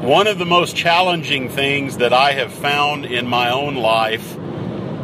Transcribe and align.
one 0.00 0.26
of 0.26 0.38
the 0.38 0.46
most 0.46 0.74
challenging 0.74 1.50
things 1.50 1.98
that 1.98 2.14
I 2.14 2.32
have 2.32 2.50
found 2.50 3.04
in 3.04 3.26
my 3.26 3.50
own 3.50 3.74
life 3.74 4.34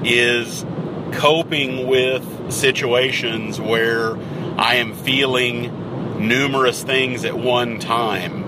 is 0.02 0.64
coping 1.12 1.86
with 1.86 2.50
situations 2.50 3.60
where 3.60 4.16
I 4.58 4.76
am 4.76 4.94
feeling 4.94 6.26
numerous 6.26 6.82
things 6.82 7.26
at 7.26 7.36
one 7.36 7.78
time. 7.78 8.44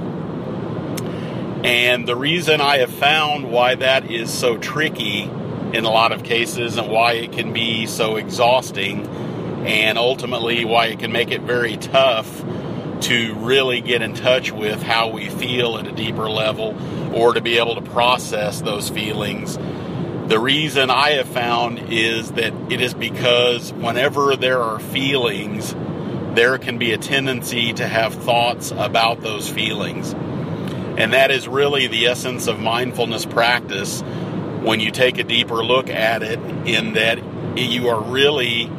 And 1.66 2.08
the 2.08 2.16
reason 2.16 2.62
I 2.62 2.78
have 2.78 2.92
found 2.92 3.50
why 3.50 3.74
that 3.74 4.10
is 4.10 4.32
so 4.32 4.56
tricky 4.56 5.24
in 5.74 5.84
a 5.84 5.90
lot 5.90 6.12
of 6.12 6.24
cases 6.24 6.78
and 6.78 6.88
why 6.88 7.12
it 7.12 7.32
can 7.32 7.52
be 7.52 7.84
so 7.84 8.16
exhausting 8.16 9.06
and 9.66 9.98
ultimately 9.98 10.64
why 10.64 10.86
it 10.86 10.98
can 10.98 11.12
make 11.12 11.30
it 11.30 11.42
very 11.42 11.76
tough 11.76 12.42
to 13.02 13.34
really 13.36 13.80
get 13.80 14.02
in 14.02 14.14
touch 14.14 14.52
with 14.52 14.82
how 14.82 15.08
we 15.08 15.28
feel 15.28 15.78
at 15.78 15.86
a 15.86 15.92
deeper 15.92 16.28
level 16.28 16.76
or 17.14 17.34
to 17.34 17.40
be 17.40 17.58
able 17.58 17.74
to 17.74 17.90
process 17.90 18.60
those 18.60 18.88
feelings. 18.88 19.56
The 20.28 20.38
reason 20.38 20.90
I 20.90 21.10
have 21.10 21.28
found 21.28 21.78
is 21.90 22.32
that 22.32 22.52
it 22.70 22.80
is 22.80 22.92
because 22.92 23.72
whenever 23.72 24.36
there 24.36 24.60
are 24.60 24.78
feelings, 24.78 25.74
there 26.34 26.58
can 26.58 26.78
be 26.78 26.92
a 26.92 26.98
tendency 26.98 27.72
to 27.72 27.86
have 27.86 28.14
thoughts 28.14 28.70
about 28.72 29.22
those 29.22 29.48
feelings. 29.48 30.12
And 30.98 31.12
that 31.12 31.30
is 31.30 31.48
really 31.48 31.86
the 31.86 32.06
essence 32.06 32.46
of 32.46 32.58
mindfulness 32.58 33.24
practice 33.24 34.02
when 34.62 34.80
you 34.80 34.90
take 34.90 35.18
a 35.18 35.24
deeper 35.24 35.64
look 35.64 35.88
at 35.88 36.22
it, 36.22 36.38
in 36.66 36.94
that 36.94 37.18
you 37.56 37.88
are 37.88 38.02
really 38.02 38.70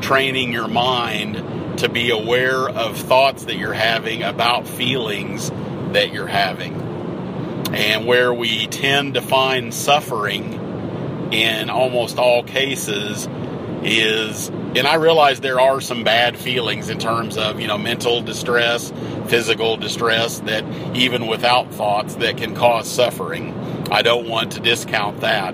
training 0.00 0.52
your 0.52 0.68
mind 0.68 1.36
to 1.78 1.88
be 1.88 2.10
aware 2.10 2.68
of 2.68 2.96
thoughts 2.96 3.44
that 3.44 3.56
you're 3.56 3.72
having 3.72 4.22
about 4.22 4.66
feelings 4.66 5.50
that 5.92 6.12
you're 6.12 6.26
having. 6.26 6.74
And 7.72 8.06
where 8.06 8.32
we 8.32 8.66
tend 8.66 9.14
to 9.14 9.22
find 9.22 9.72
suffering 9.72 11.32
in 11.32 11.70
almost 11.70 12.18
all 12.18 12.42
cases 12.42 13.28
is, 13.82 14.48
and 14.48 14.86
I 14.86 14.94
realize 14.94 15.40
there 15.40 15.60
are 15.60 15.80
some 15.80 16.02
bad 16.02 16.36
feelings 16.36 16.88
in 16.88 16.98
terms 16.98 17.36
of, 17.36 17.60
you 17.60 17.66
know, 17.66 17.78
mental 17.78 18.22
distress, 18.22 18.92
physical 19.26 19.76
distress 19.76 20.40
that 20.40 20.64
even 20.96 21.26
without 21.26 21.72
thoughts 21.72 22.14
that 22.16 22.38
can 22.38 22.54
cause 22.54 22.90
suffering. 22.90 23.54
I 23.90 24.02
don't 24.02 24.28
want 24.28 24.52
to 24.52 24.60
discount 24.60 25.20
that. 25.20 25.52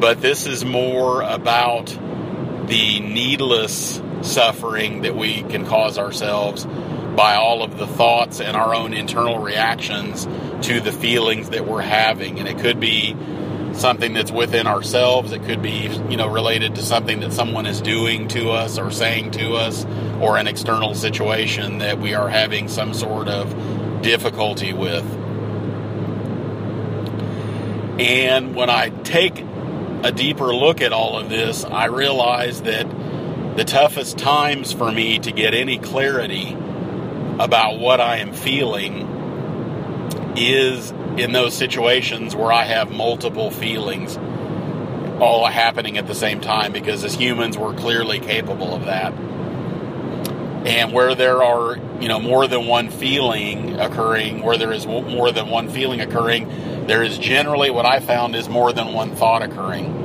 But 0.00 0.20
this 0.20 0.46
is 0.46 0.64
more 0.64 1.22
about 1.22 1.86
the 1.86 3.00
needless 3.00 4.01
suffering 4.22 5.02
that 5.02 5.16
we 5.16 5.42
can 5.42 5.66
cause 5.66 5.98
ourselves 5.98 6.64
by 7.16 7.34
all 7.34 7.62
of 7.62 7.76
the 7.76 7.86
thoughts 7.86 8.40
and 8.40 8.56
our 8.56 8.74
own 8.74 8.94
internal 8.94 9.38
reactions 9.38 10.26
to 10.66 10.80
the 10.80 10.92
feelings 10.92 11.50
that 11.50 11.66
we're 11.66 11.82
having. 11.82 12.38
And 12.38 12.48
it 12.48 12.58
could 12.58 12.80
be 12.80 13.14
something 13.74 14.14
that's 14.14 14.30
within 14.30 14.66
ourselves. 14.66 15.32
It 15.32 15.44
could 15.44 15.62
be, 15.62 15.88
you 16.08 16.16
know, 16.16 16.28
related 16.28 16.76
to 16.76 16.82
something 16.82 17.20
that 17.20 17.32
someone 17.32 17.66
is 17.66 17.80
doing 17.80 18.28
to 18.28 18.50
us 18.50 18.78
or 18.78 18.90
saying 18.90 19.32
to 19.32 19.54
us 19.54 19.84
or 20.20 20.36
an 20.38 20.46
external 20.46 20.94
situation 20.94 21.78
that 21.78 21.98
we 21.98 22.14
are 22.14 22.28
having 22.28 22.68
some 22.68 22.94
sort 22.94 23.28
of 23.28 24.02
difficulty 24.02 24.72
with. 24.72 25.04
And 28.00 28.54
when 28.54 28.70
I 28.70 28.88
take 28.88 29.44
a 30.02 30.10
deeper 30.10 30.54
look 30.54 30.80
at 30.80 30.92
all 30.92 31.18
of 31.18 31.28
this, 31.28 31.64
I 31.64 31.86
realize 31.86 32.62
that 32.62 32.86
the 33.56 33.64
toughest 33.64 34.16
times 34.16 34.72
for 34.72 34.90
me 34.90 35.18
to 35.18 35.30
get 35.30 35.52
any 35.52 35.76
clarity 35.76 36.56
about 37.38 37.78
what 37.78 38.00
I 38.00 38.18
am 38.18 38.32
feeling 38.32 39.06
is 40.36 40.90
in 41.18 41.32
those 41.32 41.52
situations 41.52 42.34
where 42.34 42.50
I 42.50 42.64
have 42.64 42.90
multiple 42.90 43.50
feelings 43.50 44.16
all 45.20 45.44
happening 45.44 45.98
at 45.98 46.06
the 46.06 46.14
same 46.14 46.40
time 46.40 46.72
because 46.72 47.04
as 47.04 47.14
humans 47.14 47.58
we're 47.58 47.74
clearly 47.74 48.20
capable 48.20 48.74
of 48.74 48.86
that. 48.86 49.12
And 50.66 50.92
where 50.92 51.14
there 51.14 51.42
are, 51.42 51.76
you 52.00 52.08
know, 52.08 52.20
more 52.20 52.46
than 52.46 52.66
one 52.66 52.88
feeling 52.88 53.78
occurring, 53.78 54.42
where 54.42 54.56
there 54.56 54.72
is 54.72 54.86
more 54.86 55.30
than 55.30 55.50
one 55.50 55.68
feeling 55.68 56.00
occurring, 56.00 56.86
there 56.86 57.02
is 57.02 57.18
generally 57.18 57.70
what 57.70 57.84
I 57.84 58.00
found 58.00 58.34
is 58.34 58.48
more 58.48 58.72
than 58.72 58.94
one 58.94 59.14
thought 59.14 59.42
occurring 59.42 60.01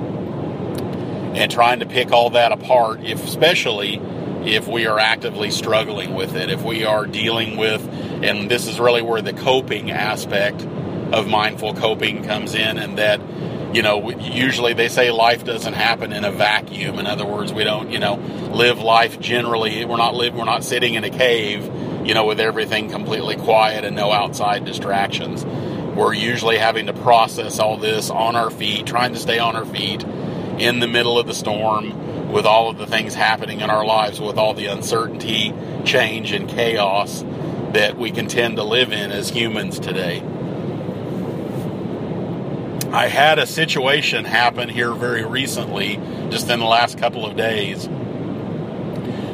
and 1.38 1.52
trying 1.52 1.81
to 1.81 1.86
pick 1.86 2.12
all 2.12 2.31
that 2.31 2.52
apart, 2.52 3.02
if, 3.02 3.24
especially 3.24 3.98
if 4.44 4.68
we 4.68 4.88
are 4.88 4.98
actively 4.98 5.52
struggling 5.52 6.16
with 6.16 6.36
it, 6.36 6.50
if 6.50 6.64
we 6.64 6.84
are 6.84 7.06
dealing 7.06 7.58
with, 7.58 7.88
and 8.24 8.50
this 8.50 8.66
is 8.66 8.80
really 8.80 9.03
where 9.03 9.22
the 9.22 9.34
coping 9.34 9.92
aspect 9.92 10.64
of 11.14 11.28
mindful 11.28 11.76
coping 11.76 12.24
comes 12.24 12.56
in, 12.56 12.80
and 12.80 12.97
that, 12.97 13.22
you 13.76 13.84
know, 13.84 14.09
usually 14.09 14.74
they 14.74 14.88
say 14.88 15.12
life 15.12 15.44
doesn't 15.44 15.74
happen 15.74 16.12
in 16.12 16.26
a 16.26 16.31
vacuum. 16.31 16.97
In 16.97 17.06
other 17.06 17.26
words, 17.26 17.53
we 17.53 17.64
don't, 17.64 17.92
you 17.92 18.00
know, 18.00 18.16
live 18.52 18.80
life 18.80 19.20
generally. 19.20 19.86
We're 19.86 19.97
not 19.97 20.16
live, 20.16 20.34
we're 20.34 20.46
not 20.46 20.64
sitting 20.64 20.96
in 20.96 21.03
a 21.03 21.12
cave, 21.12 21.66
you 22.03 22.16
know, 22.16 22.26
with 22.26 22.40
everything 22.40 22.90
completely 22.90 23.36
quiet 23.36 23.86
and 23.86 23.96
no 23.96 24.12
outside 24.12 24.66
distractions. 24.66 25.46
We're 25.46 26.14
usually 26.14 26.58
having 26.58 26.88
to 26.88 26.94
process 26.94 27.59
all 27.59 27.78
this 27.78 28.09
on 28.09 28.36
our 28.36 28.50
feet, 28.50 28.88
trying 28.88 29.14
to 29.14 29.20
stay 29.20 29.38
on 29.38 29.56
our 29.56 29.66
feet 29.66 30.03
in 30.59 30.79
the 30.79 30.88
middle 30.88 31.19
of 31.19 31.28
the 31.28 31.34
storm 31.34 32.31
with 32.31 32.45
all 32.45 32.69
of 32.69 32.78
the 32.78 32.88
things 32.88 33.13
happening 33.13 33.62
in 33.62 33.69
our 33.69 33.85
lives, 33.85 34.19
with 34.19 34.38
all 34.38 34.53
the 34.53 34.66
uncertainty, 34.66 35.53
change, 35.85 36.31
and 36.31 36.50
chaos 36.50 37.23
that 37.73 37.97
we 37.97 38.12
can 38.12 38.28
tend 38.28 38.57
to 38.57 38.63
live 38.63 38.91
in 38.91 39.12
as 39.12 39.29
humans 39.29 39.79
today. 39.79 40.22
I 42.91 43.07
had 43.07 43.38
a 43.38 43.46
situation 43.46 44.25
happen 44.25 44.69
here 44.69 44.94
very 44.94 45.23
recently, 45.25 45.97
just 46.29 46.50
in 46.50 46.59
the 46.59 46.66
last 46.66 46.97
couple 46.97 47.25
of 47.25 47.35
days, 47.35 47.88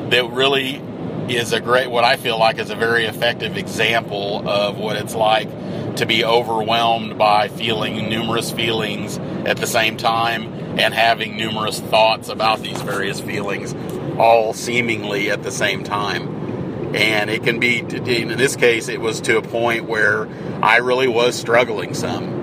that 0.09 0.29
really 0.31 0.81
is 1.29 1.53
a 1.53 1.61
great, 1.61 1.89
what 1.89 2.03
I 2.03 2.17
feel 2.17 2.37
like 2.37 2.59
is 2.59 2.69
a 2.69 2.75
very 2.75 3.05
effective 3.05 3.55
example 3.55 4.47
of 4.47 4.77
what 4.77 4.97
it's 4.97 5.15
like 5.15 5.47
to 5.95 6.05
be 6.05 6.25
overwhelmed 6.25 7.17
by 7.17 7.47
feeling 7.47 8.09
numerous 8.09 8.51
feelings 8.51 9.17
at 9.45 9.57
the 9.57 9.67
same 9.67 9.95
time 9.95 10.52
and 10.77 10.93
having 10.93 11.37
numerous 11.37 11.79
thoughts 11.79 12.29
about 12.29 12.61
these 12.61 12.81
various 12.81 13.19
feelings, 13.19 13.75
all 14.17 14.53
seemingly 14.53 15.29
at 15.29 15.43
the 15.43 15.51
same 15.51 15.83
time. 15.83 16.95
And 16.95 17.29
it 17.29 17.43
can 17.43 17.59
be, 17.59 17.79
in 17.79 18.37
this 18.37 18.55
case, 18.55 18.87
it 18.87 19.01
was 19.01 19.21
to 19.21 19.37
a 19.37 19.41
point 19.41 19.85
where 19.85 20.27
I 20.61 20.77
really 20.77 21.07
was 21.07 21.35
struggling 21.35 21.93
some. 21.93 22.41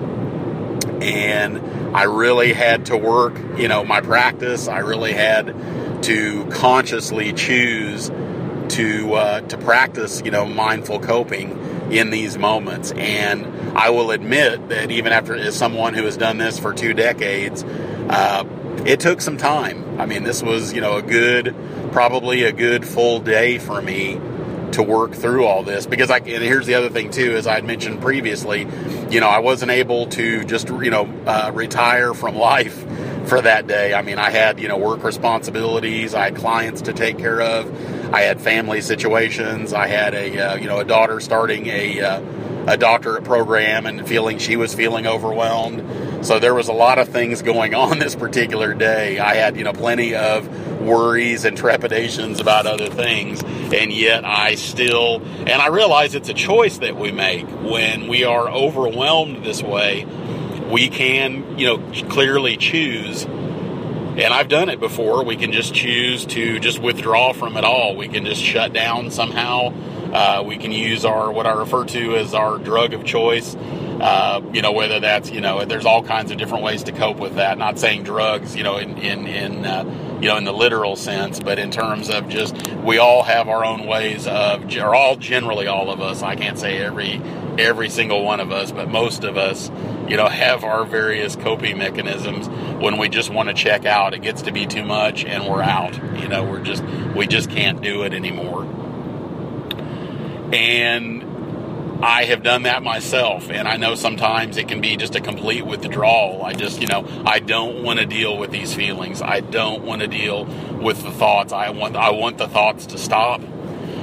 And 1.01 1.95
I 1.95 2.03
really 2.03 2.53
had 2.53 2.87
to 2.87 2.97
work, 2.97 3.37
you 3.57 3.67
know, 3.67 3.83
my 3.83 4.01
practice. 4.01 4.67
I 4.67 4.79
really 4.79 5.13
had 5.13 6.03
to 6.03 6.45
consciously 6.51 7.33
choose 7.33 8.09
to 8.69 9.13
uh, 9.13 9.41
to 9.41 9.57
practice, 9.57 10.21
you 10.23 10.31
know, 10.31 10.45
mindful 10.45 10.99
coping 10.99 11.91
in 11.91 12.09
these 12.09 12.37
moments. 12.37 12.91
And 12.91 13.45
I 13.77 13.89
will 13.89 14.11
admit 14.11 14.69
that 14.69 14.91
even 14.91 15.11
after 15.11 15.35
as 15.35 15.55
someone 15.55 15.93
who 15.93 16.03
has 16.03 16.17
done 16.17 16.37
this 16.37 16.59
for 16.59 16.73
two 16.73 16.93
decades, 16.93 17.63
uh, 18.11 18.45
it 18.85 18.99
took 18.99 19.21
some 19.21 19.37
time. 19.37 19.99
I 19.99 20.05
mean, 20.05 20.23
this 20.23 20.43
was, 20.43 20.73
you 20.73 20.81
know, 20.81 20.97
a 20.97 21.01
good, 21.01 21.55
probably 21.91 22.43
a 22.43 22.51
good 22.51 22.85
full 22.85 23.19
day 23.19 23.57
for 23.57 23.81
me 23.81 24.19
to 24.73 24.83
work 24.83 25.13
through 25.13 25.45
all 25.45 25.63
this 25.63 25.85
because 25.85 26.09
I, 26.09 26.17
and 26.17 26.43
here's 26.43 26.65
the 26.65 26.75
other 26.75 26.89
thing 26.89 27.11
too, 27.11 27.35
as 27.35 27.47
I 27.47 27.55
had 27.55 27.65
mentioned 27.65 28.01
previously, 28.01 28.67
you 29.09 29.19
know, 29.19 29.27
I 29.27 29.39
wasn't 29.39 29.71
able 29.71 30.07
to 30.07 30.43
just, 30.45 30.69
you 30.69 30.89
know, 30.89 31.05
uh, 31.25 31.51
retire 31.53 32.13
from 32.13 32.35
life 32.35 32.85
for 33.27 33.41
that 33.41 33.67
day. 33.67 33.93
I 33.93 34.01
mean, 34.01 34.17
I 34.17 34.29
had, 34.29 34.59
you 34.59 34.67
know, 34.67 34.77
work 34.77 35.03
responsibilities, 35.03 36.13
I 36.13 36.25
had 36.25 36.35
clients 36.35 36.83
to 36.83 36.93
take 36.93 37.17
care 37.17 37.41
of, 37.41 38.13
I 38.13 38.21
had 38.21 38.41
family 38.41 38.81
situations, 38.81 39.73
I 39.73 39.87
had 39.87 40.13
a, 40.13 40.39
uh, 40.39 40.55
you 40.55 40.67
know, 40.67 40.79
a 40.79 40.85
daughter 40.85 41.19
starting 41.19 41.67
a, 41.67 42.01
uh, 42.01 42.21
a 42.67 42.77
doctorate 42.77 43.23
program 43.23 43.85
and 43.85 44.07
feeling 44.07 44.37
she 44.37 44.55
was 44.55 44.73
feeling 44.73 45.07
overwhelmed. 45.07 46.25
So 46.25 46.39
there 46.39 46.53
was 46.53 46.67
a 46.67 46.73
lot 46.73 46.99
of 46.99 47.09
things 47.09 47.41
going 47.41 47.73
on 47.73 47.99
this 47.99 48.15
particular 48.15 48.73
day. 48.73 49.19
I 49.19 49.35
had, 49.35 49.57
you 49.57 49.63
know, 49.63 49.73
plenty 49.73 50.15
of 50.15 50.47
worries 50.81 51.45
and 51.45 51.57
trepidations 51.57 52.39
about 52.39 52.65
other 52.65 52.89
things, 52.89 53.43
and 53.43 53.91
yet 53.91 54.25
I 54.25 54.55
still, 54.55 55.21
and 55.21 55.51
I 55.51 55.67
realize 55.67 56.15
it's 56.15 56.29
a 56.29 56.33
choice 56.33 56.79
that 56.79 56.95
we 56.95 57.11
make 57.11 57.47
when 57.47 58.07
we 58.07 58.23
are 58.23 58.49
overwhelmed 58.49 59.43
this 59.43 59.61
way. 59.61 60.05
We 60.71 60.89
can, 60.89 61.57
you 61.57 61.67
know, 61.67 62.09
clearly 62.09 62.57
choose 62.57 63.27
and 64.11 64.33
I've 64.33 64.49
done 64.49 64.67
it 64.67 64.81
before. 64.81 65.23
We 65.23 65.37
can 65.37 65.53
just 65.53 65.73
choose 65.73 66.25
to 66.27 66.59
just 66.59 66.79
withdraw 66.79 67.31
from 67.31 67.55
it 67.55 67.63
all. 67.63 67.95
We 67.95 68.09
can 68.09 68.25
just 68.25 68.41
shut 68.41 68.73
down 68.73 69.09
somehow 69.09 69.73
uh, 70.13 70.43
we 70.45 70.57
can 70.57 70.71
use 70.71 71.05
our 71.05 71.31
what 71.31 71.47
I 71.47 71.53
refer 71.53 71.85
to 71.85 72.15
as 72.17 72.33
our 72.33 72.57
drug 72.57 72.93
of 72.93 73.03
choice. 73.03 73.55
Uh, 73.55 74.41
you 74.51 74.61
know, 74.61 74.71
whether 74.71 74.99
that's 74.99 75.29
you 75.29 75.41
know, 75.41 75.63
there's 75.65 75.85
all 75.85 76.03
kinds 76.03 76.31
of 76.31 76.37
different 76.37 76.63
ways 76.63 76.83
to 76.83 76.91
cope 76.91 77.17
with 77.17 77.35
that. 77.35 77.57
Not 77.57 77.77
saying 77.77 78.03
drugs, 78.03 78.55
you 78.55 78.63
know, 78.63 78.77
in 78.77 78.97
in, 78.97 79.27
in 79.27 79.65
uh, 79.65 79.83
you 80.21 80.27
know 80.27 80.37
in 80.37 80.43
the 80.43 80.53
literal 80.53 80.95
sense, 80.95 81.39
but 81.39 81.59
in 81.59 81.71
terms 81.71 82.09
of 82.09 82.27
just 82.27 82.55
we 82.77 82.97
all 82.97 83.23
have 83.23 83.47
our 83.47 83.63
own 83.63 83.85
ways 83.85 84.25
of, 84.27 84.75
or 84.77 84.95
all 84.95 85.15
generally 85.17 85.67
all 85.67 85.91
of 85.91 86.01
us. 86.01 86.23
I 86.23 86.35
can't 86.35 86.57
say 86.57 86.79
every 86.79 87.21
every 87.57 87.89
single 87.89 88.23
one 88.23 88.39
of 88.39 88.51
us, 88.51 88.71
but 88.71 88.89
most 88.89 89.23
of 89.23 89.37
us, 89.37 89.69
you 90.07 90.17
know, 90.17 90.27
have 90.27 90.63
our 90.63 90.85
various 90.85 91.35
coping 91.35 91.77
mechanisms 91.77 92.47
when 92.81 92.97
we 92.97 93.09
just 93.09 93.29
want 93.29 93.49
to 93.49 93.55
check 93.55 93.85
out. 93.85 94.13
It 94.13 94.21
gets 94.21 94.41
to 94.43 94.51
be 94.51 94.65
too 94.65 94.83
much 94.83 95.25
and 95.25 95.47
we're 95.47 95.61
out. 95.61 95.95
You 96.19 96.27
know, 96.27 96.43
we're 96.43 96.63
just, 96.63 96.83
we 97.15 97.27
just 97.27 97.49
can't 97.49 97.81
do 97.81 98.03
it 98.03 98.13
anymore. 98.13 98.80
And 100.53 102.03
I 102.03 102.25
have 102.25 102.41
done 102.41 102.63
that 102.63 102.81
myself, 102.81 103.49
and 103.51 103.67
I 103.67 103.77
know 103.77 103.93
sometimes 103.95 104.57
it 104.57 104.67
can 104.67 104.81
be 104.81 104.97
just 104.97 105.15
a 105.15 105.21
complete 105.21 105.65
withdrawal. 105.65 106.43
I 106.43 106.53
just, 106.53 106.81
you 106.81 106.87
know, 106.87 107.05
I 107.25 107.39
don't 107.39 107.83
want 107.83 107.99
to 107.99 108.05
deal 108.07 108.37
with 108.37 108.49
these 108.49 108.73
feelings. 108.73 109.21
I 109.21 109.41
don't 109.41 109.83
want 109.83 110.01
to 110.01 110.07
deal 110.07 110.45
with 110.81 111.03
the 111.03 111.11
thoughts. 111.11 111.53
I 111.53 111.69
want, 111.69 111.95
I 111.95 112.09
want 112.09 112.39
the 112.39 112.47
thoughts 112.47 112.87
to 112.87 112.97
stop. 112.97 113.41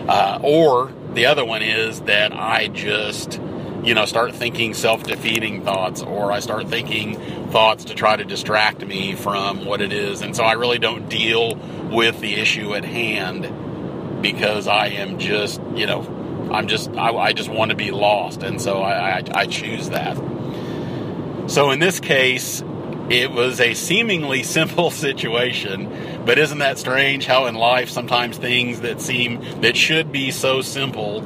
Uh, 0.09 0.39
or 0.43 0.93
the 1.15 1.27
other 1.27 1.45
one 1.45 1.63
is 1.63 2.01
that 2.03 2.33
I 2.33 2.69
just, 2.69 3.41
you 3.83 3.95
know, 3.95 4.05
start 4.05 4.35
thinking 4.35 4.75
self-defeating 4.75 5.65
thoughts, 5.65 6.01
or 6.01 6.31
I 6.31 6.39
start 6.39 6.69
thinking 6.69 7.17
thoughts 7.51 7.85
to 7.87 7.95
try 7.95 8.17
to 8.17 8.25
distract 8.25 8.87
me 8.87 9.15
from 9.15 9.65
what 9.65 9.81
it 9.81 9.93
is, 9.93 10.23
and 10.23 10.37
so 10.37 10.45
I 10.45 10.53
really 10.53 10.79
don't 10.79 11.09
deal 11.09 11.57
with 11.91 12.21
the 12.21 12.35
issue 12.35 12.75
at 12.75 12.85
hand 12.85 14.23
because 14.23 14.67
I 14.69 14.89
am 14.89 15.19
just, 15.19 15.61
you 15.75 15.87
know, 15.87 16.03
I'm 16.51 16.69
just 16.69 16.91
I, 16.91 17.13
I 17.15 17.33
just 17.33 17.49
want 17.49 17.71
to 17.71 17.77
be 17.77 17.91
lost, 17.91 18.43
and 18.43 18.61
so 18.61 18.81
I, 18.81 19.19
I, 19.19 19.23
I 19.35 19.47
choose 19.47 19.91
that. 19.91 20.17
So 21.49 21.71
in 21.71 21.79
this 21.79 22.01
case, 22.01 22.63
it 23.11 23.31
was 23.31 23.61
a 23.61 23.75
seemingly 23.75 24.43
simple 24.59 24.91
situation, 24.91 26.25
but 26.25 26.39
isn't 26.39 26.59
that 26.59 26.79
strange 26.79 27.27
how 27.27 27.47
in 27.47 27.55
life 27.55 27.89
sometimes 27.89 28.37
things 28.37 28.81
that 28.81 29.01
seem 29.01 29.41
that 29.61 29.77
should 29.77 30.13
be 30.13 30.31
so 30.31 30.63
simple 30.63 31.23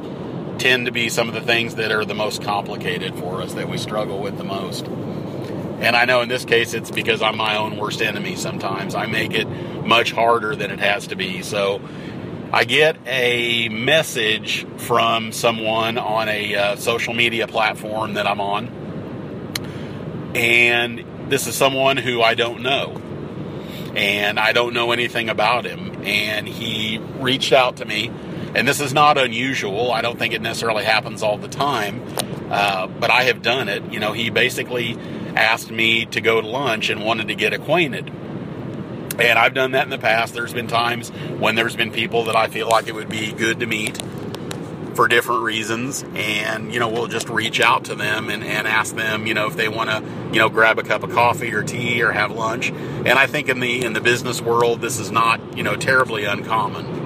tend 0.57 0.85
to 0.85 0.91
be 0.91 1.09
some 1.09 1.27
of 1.27 1.33
the 1.33 1.41
things 1.41 1.75
that 1.75 1.91
are 1.91 2.05
the 2.05 2.13
most 2.13 2.41
complicated 2.41 3.15
for 3.15 3.41
us 3.41 3.53
that 3.53 3.67
we 3.67 3.77
struggle 3.77 4.19
with 4.19 4.37
the 4.37 4.43
most. 4.43 4.87
And 4.87 5.97
I 5.97 6.05
know 6.05 6.21
in 6.21 6.29
this 6.29 6.45
case 6.45 6.73
it's 6.73 6.91
because 6.91 7.21
I'm 7.21 7.35
my 7.35 7.57
own 7.57 7.75
worst 7.77 8.01
enemy 8.01 8.37
sometimes. 8.37 8.95
I 8.95 9.05
make 9.05 9.33
it 9.33 9.45
much 9.85 10.13
harder 10.13 10.55
than 10.55 10.71
it 10.71 10.79
has 10.79 11.07
to 11.07 11.17
be. 11.17 11.41
So 11.41 11.81
I 12.55 12.65
get 12.65 12.97
a 13.07 13.67
message 13.69 14.67
from 14.77 15.31
someone 15.31 15.97
on 15.97 16.29
a 16.29 16.55
uh, 16.55 16.75
social 16.75 17.15
media 17.15 17.47
platform 17.47 18.13
that 18.13 18.27
I'm 18.27 18.39
on, 18.39 18.67
and 20.35 21.03
this 21.31 21.47
is 21.47 21.55
someone 21.55 21.97
who 21.97 22.21
I 22.21 22.35
don't 22.35 22.61
know, 22.61 23.01
and 23.95 24.39
I 24.39 24.53
don't 24.53 24.75
know 24.75 24.91
anything 24.91 25.29
about 25.29 25.65
him, 25.65 26.03
and 26.03 26.47
he 26.47 26.99
reached 27.17 27.53
out 27.53 27.77
to 27.77 27.85
me, 27.85 28.11
and 28.53 28.67
this 28.67 28.79
is 28.79 28.93
not 28.93 29.17
unusual. 29.17 29.91
I 29.91 30.01
don't 30.01 30.19
think 30.19 30.35
it 30.35 30.41
necessarily 30.43 30.83
happens 30.83 31.23
all 31.23 31.39
the 31.39 31.47
time, 31.47 32.03
uh, 32.51 32.85
but 32.85 33.09
I 33.09 33.23
have 33.23 33.41
done 33.41 33.67
it. 33.67 33.91
You 33.91 33.99
know, 33.99 34.13
he 34.13 34.29
basically 34.29 34.95
asked 35.35 35.71
me 35.71 36.05
to 36.05 36.21
go 36.21 36.39
to 36.39 36.47
lunch 36.47 36.91
and 36.91 37.03
wanted 37.03 37.29
to 37.29 37.35
get 37.35 37.51
acquainted 37.51 38.13
and 39.19 39.37
I've 39.37 39.53
done 39.53 39.71
that 39.71 39.83
in 39.83 39.89
the 39.89 39.97
past. 39.97 40.33
There's 40.33 40.53
been 40.53 40.67
times 40.67 41.09
when 41.09 41.55
there's 41.55 41.75
been 41.75 41.91
people 41.91 42.25
that 42.25 42.35
I 42.35 42.47
feel 42.47 42.67
like 42.67 42.87
it 42.87 42.95
would 42.95 43.09
be 43.09 43.31
good 43.31 43.59
to 43.59 43.65
meet 43.65 44.01
for 44.95 45.07
different 45.07 45.43
reasons. 45.43 46.03
And 46.15 46.73
you 46.73 46.79
know 46.79 46.89
we'll 46.89 47.07
just 47.07 47.29
reach 47.29 47.59
out 47.59 47.85
to 47.85 47.95
them 47.95 48.29
and, 48.29 48.43
and 48.43 48.67
ask 48.67 48.95
them 48.95 49.27
you 49.27 49.33
know 49.33 49.47
if 49.47 49.55
they 49.55 49.67
want 49.69 49.89
to 49.89 50.03
you 50.31 50.39
know 50.39 50.49
grab 50.49 50.79
a 50.79 50.83
cup 50.83 51.03
of 51.03 51.11
coffee 51.11 51.53
or 51.53 51.63
tea 51.63 52.01
or 52.01 52.11
have 52.11 52.31
lunch. 52.31 52.69
And 52.69 53.09
i 53.09 53.27
think 53.27 53.49
in 53.49 53.59
the 53.59 53.83
in 53.83 53.93
the 53.93 54.01
business 54.01 54.41
world 54.41 54.81
this 54.81 54.99
is 54.99 55.11
not 55.11 55.57
you 55.57 55.63
know 55.63 55.75
terribly 55.75 56.25
uncommon. 56.25 57.01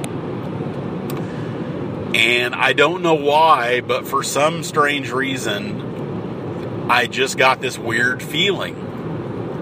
And 2.16 2.56
i 2.56 2.74
don't 2.74 3.02
know 3.02 3.16
why 3.16 3.82
but 3.82 4.08
for 4.08 4.24
some 4.24 4.64
strange 4.64 5.12
reason 5.12 6.90
i 6.90 7.06
just 7.06 7.38
got 7.38 7.62
this 7.62 7.78
weird 7.78 8.24
feeling 8.24 8.87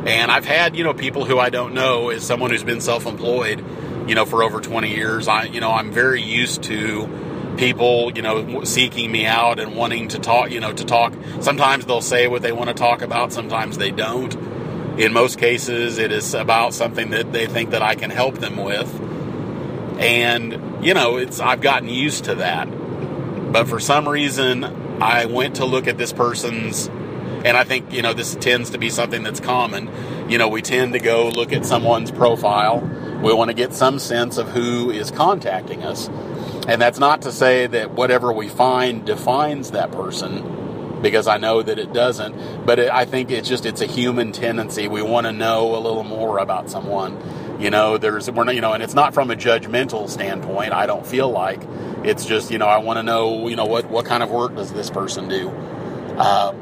and 0.06 0.31
I've 0.31 0.46
had, 0.46 0.75
you 0.75 0.84
know, 0.84 0.94
people 0.94 1.25
who 1.25 1.40
I 1.40 1.50
don't 1.50 1.74
know 1.74 2.10
as 2.10 2.24
someone 2.24 2.52
who's 2.52 2.63
been 2.63 2.81
self-employed, 2.81 3.63
you 4.07 4.13
know, 4.13 4.25
for 4.25 4.44
over 4.44 4.62
20 4.62 4.94
years. 4.94 5.28
I, 5.28 5.44
you 5.44 5.60
know, 5.60 5.72
I'm 5.72 5.92
very 5.92 6.22
used 6.22 6.63
to 6.63 7.10
people, 7.57 8.12
you 8.13 8.22
know, 8.22 8.63
seeking 8.63 9.12
me 9.12 9.25
out 9.25 9.60
and 9.60 9.75
wanting 9.75 10.10
to 10.10 10.19
talk, 10.19 10.52
you 10.52 10.60
know, 10.60 10.74
to 10.74 10.86
talk. 10.86 11.13
Sometimes 11.42 11.86
they'll 11.86 12.02
say 12.02 12.28
what 12.28 12.42
they 12.42 12.52
want 12.52 12.68
to 12.68 12.75
talk 12.75 13.02
about, 13.02 13.34
sometimes 13.34 13.78
they 13.78 13.92
don't. 13.92 14.36
In 15.00 15.12
most 15.12 15.40
cases, 15.40 15.98
it 15.98 16.12
is 16.12 16.34
about 16.34 16.74
something 16.74 17.10
that 17.10 17.34
they 17.34 17.48
think 17.48 17.72
that 17.72 17.81
I 17.81 17.96
can 17.96 18.10
help 18.10 18.38
them 18.38 18.58
with. 18.58 18.94
And, 20.00 20.86
you 20.86 20.94
know, 20.94 21.18
it's 21.18 21.40
I've 21.40 21.62
gotten 21.62 21.90
used 21.90 22.25
to 22.25 22.36
that. 22.36 22.66
But 23.51 23.68
for 23.68 23.80
some 23.80 24.08
reason, 24.08 24.63
I 25.01 25.25
went 25.25 25.56
to 25.58 25.66
look 25.66 25.88
at 25.88 25.98
this 25.98 26.13
person's 26.13 26.90
and 27.45 27.56
I 27.56 27.63
think, 27.63 27.94
you 27.94 28.01
know, 28.01 28.13
this 28.13 28.33
tends 28.36 28.71
to 28.71 28.80
be 28.80 28.89
something 28.89 29.21
that's 29.21 29.39
common. 29.39 29.89
You 30.27 30.39
know, 30.39 30.47
we 30.47 30.63
tend 30.63 30.94
to 30.94 31.00
go 31.00 31.30
look 31.30 31.53
at 31.53 31.63
someone's 31.63 32.09
profile. 32.09 32.80
We 33.21 33.31
want 33.33 33.51
to 33.51 33.53
get 33.53 33.71
some 33.71 34.00
sense 34.00 34.38
of 34.38 34.50
who 34.50 34.89
is 34.89 35.12
contacting 35.12 35.83
us. 35.83 36.09
And 36.68 36.81
that's 36.81 36.97
not 36.97 37.21
to 37.21 37.31
say 37.31 37.68
that 37.68 37.92
whatever 37.92 38.33
we 38.33 38.50
find 38.50 39.06
defines 39.06 39.71
that 39.71 39.92
person 39.92 41.01
because 41.03 41.27
I 41.27 41.38
know 41.38 41.62
that 41.62 41.77
it 41.77 41.94
doesn't. 41.94 42.65
But 42.65 42.80
it, 42.80 42.89
I 42.89 43.06
think 43.06 43.30
it's 43.30 43.48
just 43.48 43.68
it's 43.68 43.81
a 43.81 43.86
human 43.86 44.31
tendency. 44.31 44.88
We 44.88 45.03
want 45.03 45.27
to 45.27 45.31
know 45.31 45.75
a 45.75 45.77
little 45.77 46.03
more 46.03 46.39
about 46.39 46.71
someone. 46.71 47.62
You 47.62 47.69
know, 47.69 48.00
there's 48.00 48.30
we're 48.31 48.44
not, 48.44 48.56
you 48.56 48.62
know, 48.62 48.74
and 48.74 48.81
it's 48.81 48.95
not 48.95 49.13
from 49.13 49.30
a 49.30 49.36
judgmental 49.36 50.09
standpoint. 50.09 50.74
I 50.74 50.88
don't 50.88 51.06
feel 51.06 51.30
like 51.30 51.62
it's 52.03 52.25
just 52.25 52.50
you 52.50 52.57
know 52.57 52.65
I 52.65 52.80
want 52.80 52.98
to 52.98 53.03
know 53.03 53.48
you 53.48 53.56
know 53.56 53.65
what 53.65 53.86
what 53.86 54.06
kind 54.07 54.24
of 54.24 54.31
work 54.31 54.56
does 54.56 54.74
this 54.74 54.89
person 54.89 55.30
do. 55.30 55.50
Uh, 56.18 56.53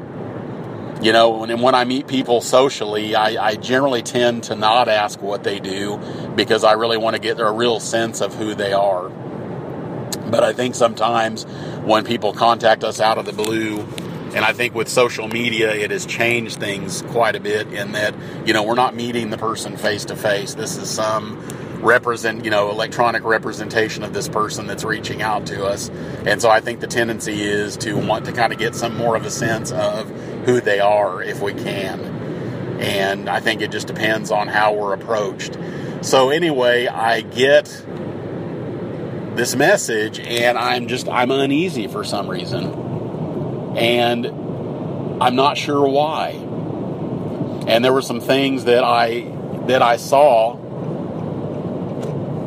you 1.04 1.12
know, 1.12 1.44
and 1.44 1.60
when 1.60 1.74
I 1.74 1.84
meet 1.84 2.06
people 2.06 2.40
socially, 2.40 3.14
I, 3.14 3.48
I, 3.48 3.56
generally 3.56 4.00
tend 4.00 4.44
to 4.44 4.54
not 4.54 4.88
ask 4.88 5.20
what 5.20 5.44
they 5.44 5.60
do 5.60 5.98
because 6.34 6.64
I 6.64 6.72
really 6.72 6.96
want 6.96 7.14
to 7.14 7.20
get 7.20 7.38
a 7.38 7.50
real 7.50 7.78
sense 7.78 8.22
of 8.22 8.34
who 8.34 8.54
they 8.54 8.72
are. 8.72 9.10
But 9.10 10.42
I 10.42 10.54
think 10.54 10.74
sometimes 10.74 11.44
when 11.84 12.06
people 12.06 12.32
contact 12.32 12.84
us 12.84 13.00
out 13.00 13.18
of 13.18 13.26
the 13.26 13.34
blue, 13.34 13.80
and 14.34 14.46
I 14.46 14.54
think 14.54 14.74
with 14.74 14.88
social 14.88 15.28
media, 15.28 15.74
it 15.74 15.90
has 15.90 16.06
changed 16.06 16.58
things 16.58 17.02
quite 17.02 17.36
a 17.36 17.40
bit 17.40 17.70
in 17.70 17.92
that, 17.92 18.14
you 18.46 18.54
know, 18.54 18.62
we're 18.62 18.74
not 18.74 18.96
meeting 18.96 19.28
the 19.28 19.36
person 19.36 19.76
face 19.76 20.06
to 20.06 20.16
face. 20.16 20.54
This 20.54 20.78
is 20.78 20.88
some 20.88 21.38
represent, 21.84 22.46
you 22.46 22.50
know, 22.50 22.70
electronic 22.70 23.24
representation 23.24 24.02
of 24.02 24.14
this 24.14 24.26
person 24.26 24.66
that's 24.66 24.84
reaching 24.84 25.20
out 25.20 25.46
to 25.46 25.66
us. 25.66 25.90
And 26.24 26.40
so 26.40 26.48
I 26.48 26.60
think 26.60 26.80
the 26.80 26.86
tendency 26.86 27.42
is 27.42 27.76
to 27.78 27.94
want 27.94 28.24
to 28.24 28.32
kind 28.32 28.54
of 28.54 28.58
get 28.58 28.74
some 28.74 28.96
more 28.96 29.16
of 29.16 29.26
a 29.26 29.30
sense 29.30 29.70
of 29.70 30.10
who 30.44 30.60
they 30.60 30.80
are 30.80 31.22
if 31.22 31.40
we 31.40 31.54
can. 31.54 32.00
And 32.80 33.28
I 33.28 33.40
think 33.40 33.62
it 33.62 33.70
just 33.70 33.86
depends 33.86 34.30
on 34.30 34.48
how 34.48 34.74
we're 34.74 34.92
approached. 34.92 35.56
So 36.02 36.30
anyway, 36.30 36.86
I 36.86 37.22
get 37.22 37.66
this 39.36 39.56
message 39.56 40.20
and 40.20 40.58
I'm 40.58 40.86
just 40.86 41.08
I'm 41.08 41.30
uneasy 41.30 41.86
for 41.86 42.04
some 42.04 42.28
reason. 42.28 43.76
And 43.76 44.26
I'm 45.20 45.34
not 45.34 45.56
sure 45.56 45.88
why. 45.88 46.30
And 47.66 47.84
there 47.84 47.92
were 47.92 48.02
some 48.02 48.20
things 48.20 48.64
that 48.64 48.84
I 48.84 49.32
that 49.66 49.82
I 49.82 49.96
saw 49.96 50.56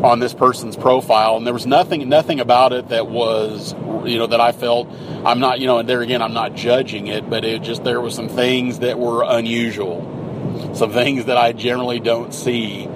on 0.03 0.19
this 0.19 0.33
person's 0.33 0.75
profile, 0.75 1.37
and 1.37 1.45
there 1.45 1.53
was 1.53 1.65
nothing 1.65 2.07
nothing 2.07 2.39
about 2.39 2.73
it 2.73 2.89
that 2.89 3.07
was 3.07 3.73
you 4.05 4.17
know 4.17 4.27
that 4.27 4.39
I 4.39 4.51
felt 4.51 4.87
I'm 5.25 5.39
not 5.39 5.59
you 5.59 5.67
know 5.67 5.79
and 5.79 5.89
there 5.89 6.01
again 6.01 6.21
I'm 6.21 6.33
not 6.33 6.55
judging 6.55 7.07
it, 7.07 7.29
but 7.29 7.43
it 7.43 7.61
just 7.61 7.83
there 7.83 7.99
were 7.99 8.11
some 8.11 8.29
things 8.29 8.79
that 8.79 8.99
were 8.99 9.23
unusual, 9.23 10.73
some 10.75 10.91
things 10.91 11.25
that 11.25 11.37
I 11.37 11.53
generally 11.53 11.99
don't 11.99 12.33
see. 12.33 12.87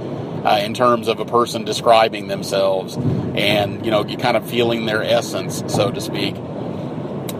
Uh, 0.41 0.58
in 0.58 0.74
terms 0.74 1.08
of 1.08 1.20
a 1.20 1.25
person 1.25 1.65
describing 1.65 2.27
themselves 2.27 2.98
and 2.98 3.86
you 3.86 3.91
know 3.91 4.03
kind 4.03 4.36
of 4.36 4.50
feeling 4.50 4.88
their 4.88 5.03
essence 5.03 5.63
so 5.72 5.91
to 5.91 6.01
speak 6.01 6.36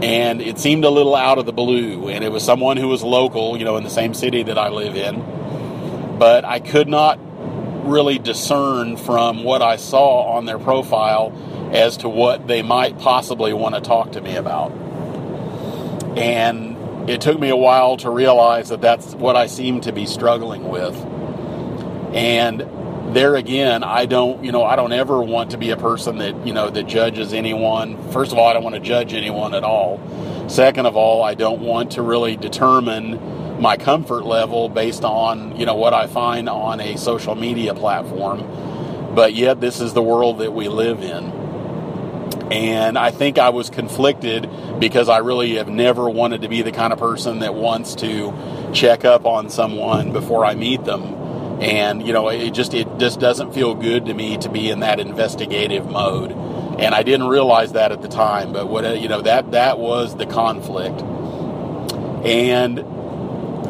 and 0.04 0.40
it 0.40 0.60
seemed 0.60 0.84
a 0.84 0.90
little 0.92 1.16
out 1.16 1.40
of 1.40 1.48
the 1.48 1.52
blue 1.52 2.10
and 2.10 2.24
it 2.24 2.32
was 2.32 2.44
someone 2.44 2.78
who 2.78 2.88
was 2.88 3.02
local 3.02 3.58
you 3.58 3.66
know 3.66 3.76
in 3.78 3.84
the 3.84 3.90
same 3.90 4.14
city 4.14 4.44
that 4.44 4.60
i 4.60 4.70
live 4.70 4.96
in 4.96 6.18
but 6.20 6.46
i 6.46 6.60
could 6.60 6.88
not 6.88 7.18
really 7.86 8.20
discern 8.20 8.98
from 8.98 9.44
what 9.44 9.62
I 9.62 9.76
saw 9.76 10.36
on 10.38 10.46
their 10.46 10.60
profile 10.60 11.32
as 11.74 11.98
to 11.98 12.10
what 12.10 12.48
they 12.48 12.62
might 12.62 13.00
possibly 13.00 13.54
want 13.54 13.76
to 13.76 13.82
talk 13.82 14.14
to 14.14 14.22
me 14.22 14.36
about. 14.36 14.72
And 16.18 17.10
it 17.10 17.22
took 17.22 17.40
me 17.40 17.50
a 17.50 17.56
while 17.56 17.98
to 17.98 18.10
realize 18.10 18.70
that 18.70 18.82
that's 18.82 19.14
what 19.16 19.36
I 19.36 19.48
seem 19.48 19.82
to 19.82 19.92
be 19.92 20.06
struggling 20.06 20.68
with. 20.68 20.96
And 22.14 22.62
there 23.16 23.36
again, 23.36 23.84
I 23.84 24.06
don't, 24.06 24.44
you 24.44 24.52
know, 24.52 24.64
I 24.64 24.76
don't 24.76 24.94
ever 24.94 25.22
want 25.22 25.52
to 25.52 25.58
be 25.58 25.72
a 25.72 25.78
person 25.78 26.18
that, 26.20 26.46
you 26.46 26.54
know, 26.54 26.70
that 26.70 26.84
judges 26.88 27.34
anyone. 27.34 27.98
First 28.12 28.32
of 28.32 28.38
all, 28.38 28.48
I 28.48 28.54
don't 28.54 28.64
want 28.64 28.76
to 28.76 28.82
judge 28.82 29.14
anyone 29.14 29.54
at 29.54 29.64
all. 29.64 30.00
Second 30.50 30.86
of 30.86 30.96
all, 30.96 31.24
I 31.24 31.34
don't 31.34 31.62
want 31.62 31.92
to 31.94 32.02
really 32.02 32.36
determine 32.36 33.41
my 33.62 33.78
comfort 33.78 34.26
level 34.26 34.68
based 34.68 35.04
on 35.06 35.56
you 35.56 35.66
know 35.66 35.76
what 35.76 35.94
I 35.94 36.08
find 36.08 36.50
on 36.50 36.82
a 36.82 36.98
social 36.98 37.36
media 37.36 37.74
platform. 37.74 39.14
But 39.16 39.34
yet, 39.34 39.62
this 39.62 39.80
is 39.80 39.94
the 39.94 40.02
world 40.02 40.40
that 40.40 40.52
we 40.52 40.68
live 40.68 41.02
in. 41.02 41.40
And 42.52 42.98
I 42.98 43.12
think 43.12 43.38
I 43.38 43.50
was 43.50 43.70
conflicted 43.70 44.50
because 44.80 45.08
I 45.08 45.20
really 45.20 45.56
have 45.56 45.70
never 45.70 46.10
wanted 46.10 46.42
to 46.42 46.50
be 46.50 46.62
the 46.64 46.72
kind 46.72 46.92
of 46.92 47.00
person 47.00 47.40
that 47.40 47.54
wants 47.56 47.96
to 47.96 48.34
check 48.74 49.06
up 49.06 49.26
on 49.26 49.50
someone 49.50 50.12
before 50.12 50.44
I 50.44 50.56
meet 50.56 50.84
them. 50.84 51.04
And 51.62 52.06
you 52.06 52.14
know, 52.14 52.30
it 52.30 52.52
just 52.52 52.74
it 52.74 52.88
just 52.98 53.20
doesn't 53.20 53.54
feel 53.54 53.76
good 53.76 54.08
to 54.08 54.14
me 54.14 54.38
to 54.40 54.50
be 54.50 54.70
in 54.70 54.80
that 54.80 55.00
investigative 55.00 55.90
mode. 55.90 56.32
And 56.80 56.96
I 56.96 57.04
didn't 57.04 57.28
realize 57.28 57.74
that 57.74 57.92
at 57.92 58.02
the 58.02 58.08
time, 58.08 58.54
but 58.54 58.68
what 58.68 59.00
you 59.00 59.08
know 59.08 59.22
that 59.22 59.52
that 59.52 59.78
was 59.78 60.18
the 60.18 60.26
conflict. 60.26 61.02
And 62.26 62.80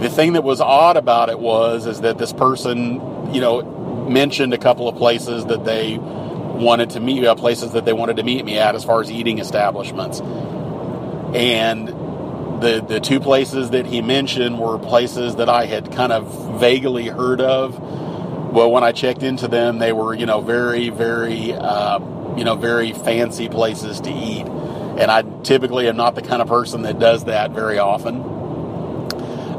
the 0.02 0.10
thing 0.10 0.34
that 0.34 0.44
was 0.44 0.60
odd 0.60 0.98
about 0.98 1.30
it 1.30 1.40
was 1.40 1.86
is 1.86 2.02
that 2.02 2.18
this 2.18 2.34
person, 2.34 2.96
you 3.32 3.40
know, 3.40 3.62
mentioned 4.10 4.52
a 4.52 4.58
couple 4.58 4.90
of 4.90 4.96
places 4.96 5.46
that 5.46 5.64
they 5.64 6.00
wanted 6.00 6.90
to 6.92 7.00
meet, 7.00 7.24
uh, 7.24 7.36
places 7.36 7.74
that 7.74 7.86
they 7.86 7.94
wanted 7.94 8.16
to 8.18 8.24
meet 8.24 8.44
me 8.44 8.58
at 8.58 8.74
as 8.74 8.84
far 8.84 9.02
as 9.02 9.12
eating 9.12 9.38
establishments. 9.38 10.20
And 10.20 11.88
the 11.88 12.84
the 12.88 13.00
two 13.00 13.20
places 13.20 13.70
that 13.70 13.86
he 13.86 14.02
mentioned 14.02 14.58
were 14.58 14.80
places 14.80 15.36
that 15.36 15.50
I 15.50 15.66
had 15.66 15.92
kind 15.92 16.12
of 16.12 16.60
vaguely 16.60 17.06
heard 17.06 17.40
of. 17.40 17.80
Well, 17.80 18.72
when 18.72 18.84
I 18.84 18.94
checked 18.94 19.22
into 19.22 19.48
them, 19.48 19.78
they 19.78 19.94
were 19.94 20.16
you 20.16 20.26
know 20.26 20.42
very 20.42 20.90
very 20.90 21.54
uh, 21.54 22.00
you 22.36 22.44
know 22.44 22.56
very 22.56 22.94
fancy 22.94 23.50
places 23.50 24.02
to 24.02 24.12
eat, 24.12 24.48
and 24.48 25.12
I 25.12 25.22
typically 25.44 25.88
am 25.88 25.96
not 25.96 26.16
the 26.16 26.24
kind 26.24 26.42
of 26.42 26.48
person 26.48 26.82
that 26.84 26.98
does 26.98 27.26
that 27.26 27.52
very 27.52 27.78
often. 27.78 28.31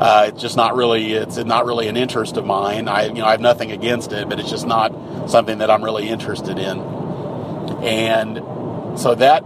Uh, 0.02 0.24
it's 0.26 0.42
just 0.42 0.56
not 0.56 0.74
really 0.74 1.12
it's 1.12 1.36
not 1.36 1.64
really 1.64 1.86
an 1.86 1.96
interest 1.96 2.36
of 2.36 2.44
mine. 2.44 2.88
I 2.88 3.04
you 3.06 3.14
know 3.14 3.24
I 3.24 3.30
have 3.30 3.40
nothing 3.40 3.70
against 3.70 4.10
it, 4.10 4.28
but 4.28 4.40
it's 4.40 4.50
just 4.50 4.66
not 4.66 5.30
something 5.30 5.58
that 5.58 5.70
I'm 5.70 5.84
really 5.84 6.08
interested 6.08 6.58
in. 6.58 6.80
And 7.84 8.98
so 8.98 9.14
that 9.14 9.44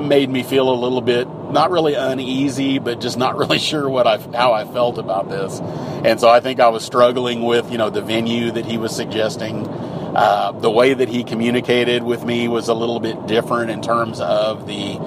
made 0.00 0.30
me 0.30 0.44
feel 0.44 0.70
a 0.70 0.78
little 0.78 1.00
bit 1.00 1.26
not 1.50 1.72
really 1.72 1.94
uneasy, 1.94 2.78
but 2.78 3.00
just 3.00 3.18
not 3.18 3.36
really 3.42 3.58
sure 3.58 3.88
what 3.88 4.06
I 4.06 4.18
how 4.18 4.52
I 4.52 4.64
felt 4.64 4.98
about 4.98 5.28
this. 5.28 5.58
And 5.58 6.20
so 6.20 6.28
I 6.28 6.38
think 6.38 6.60
I 6.60 6.68
was 6.68 6.84
struggling 6.84 7.42
with 7.42 7.72
you 7.72 7.78
know 7.78 7.90
the 7.90 8.02
venue 8.02 8.52
that 8.52 8.64
he 8.64 8.78
was 8.78 8.94
suggesting. 8.94 9.66
Uh, 9.66 10.52
the 10.52 10.70
way 10.70 10.94
that 10.94 11.08
he 11.08 11.24
communicated 11.24 12.04
with 12.04 12.24
me 12.24 12.46
was 12.46 12.68
a 12.68 12.74
little 12.74 13.00
bit 13.00 13.26
different 13.26 13.72
in 13.72 13.82
terms 13.82 14.20
of 14.20 14.68
the 14.68 15.00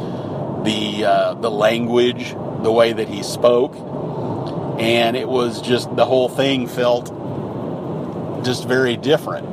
the 0.65 1.05
uh, 1.05 1.33
the 1.35 1.49
language, 1.49 2.31
the 2.63 2.71
way 2.71 2.91
that 2.91 3.07
he 3.07 3.23
spoke 3.23 3.73
and 4.79 5.17
it 5.17 5.27
was 5.27 5.61
just 5.61 5.93
the 5.95 6.05
whole 6.05 6.29
thing 6.29 6.67
felt 6.67 7.07
just 8.45 8.65
very 8.65 8.95
different. 8.95 9.45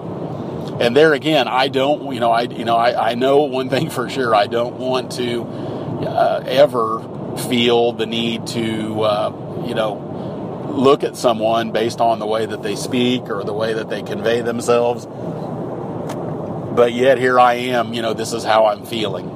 And 0.80 0.96
there 0.96 1.14
again, 1.14 1.48
I 1.48 1.68
don't, 1.68 2.14
you 2.14 2.20
know, 2.20 2.30
I, 2.30 2.42
you 2.42 2.64
know, 2.64 2.76
I, 2.76 3.10
I 3.10 3.14
know 3.14 3.42
one 3.42 3.68
thing 3.68 3.90
for 3.96 4.08
sure. 4.08 4.34
I 4.34 4.46
don't 4.46 4.76
want 4.76 5.12
to 5.12 5.42
uh, 5.42 6.44
ever 6.46 7.34
feel 7.48 7.92
the 7.92 8.06
need 8.06 8.46
to, 8.48 9.02
uh, 9.02 9.64
you 9.66 9.74
know, 9.74 10.04
look 10.70 11.02
at 11.02 11.16
someone 11.16 11.72
based 11.72 12.00
on 12.00 12.20
the 12.20 12.26
way 12.26 12.46
that 12.46 12.62
they 12.62 12.76
speak 12.76 13.22
or 13.28 13.42
the 13.42 13.52
way 13.52 13.72
that 13.72 13.88
they 13.88 14.02
convey 14.02 14.42
themselves. 14.42 15.06
But 16.76 16.92
yet 16.92 17.18
here 17.18 17.40
I 17.40 17.54
am, 17.54 17.94
you 17.94 18.02
know, 18.02 18.12
this 18.12 18.32
is 18.32 18.44
how 18.44 18.66
I'm 18.66 18.84
feeling. 18.86 19.30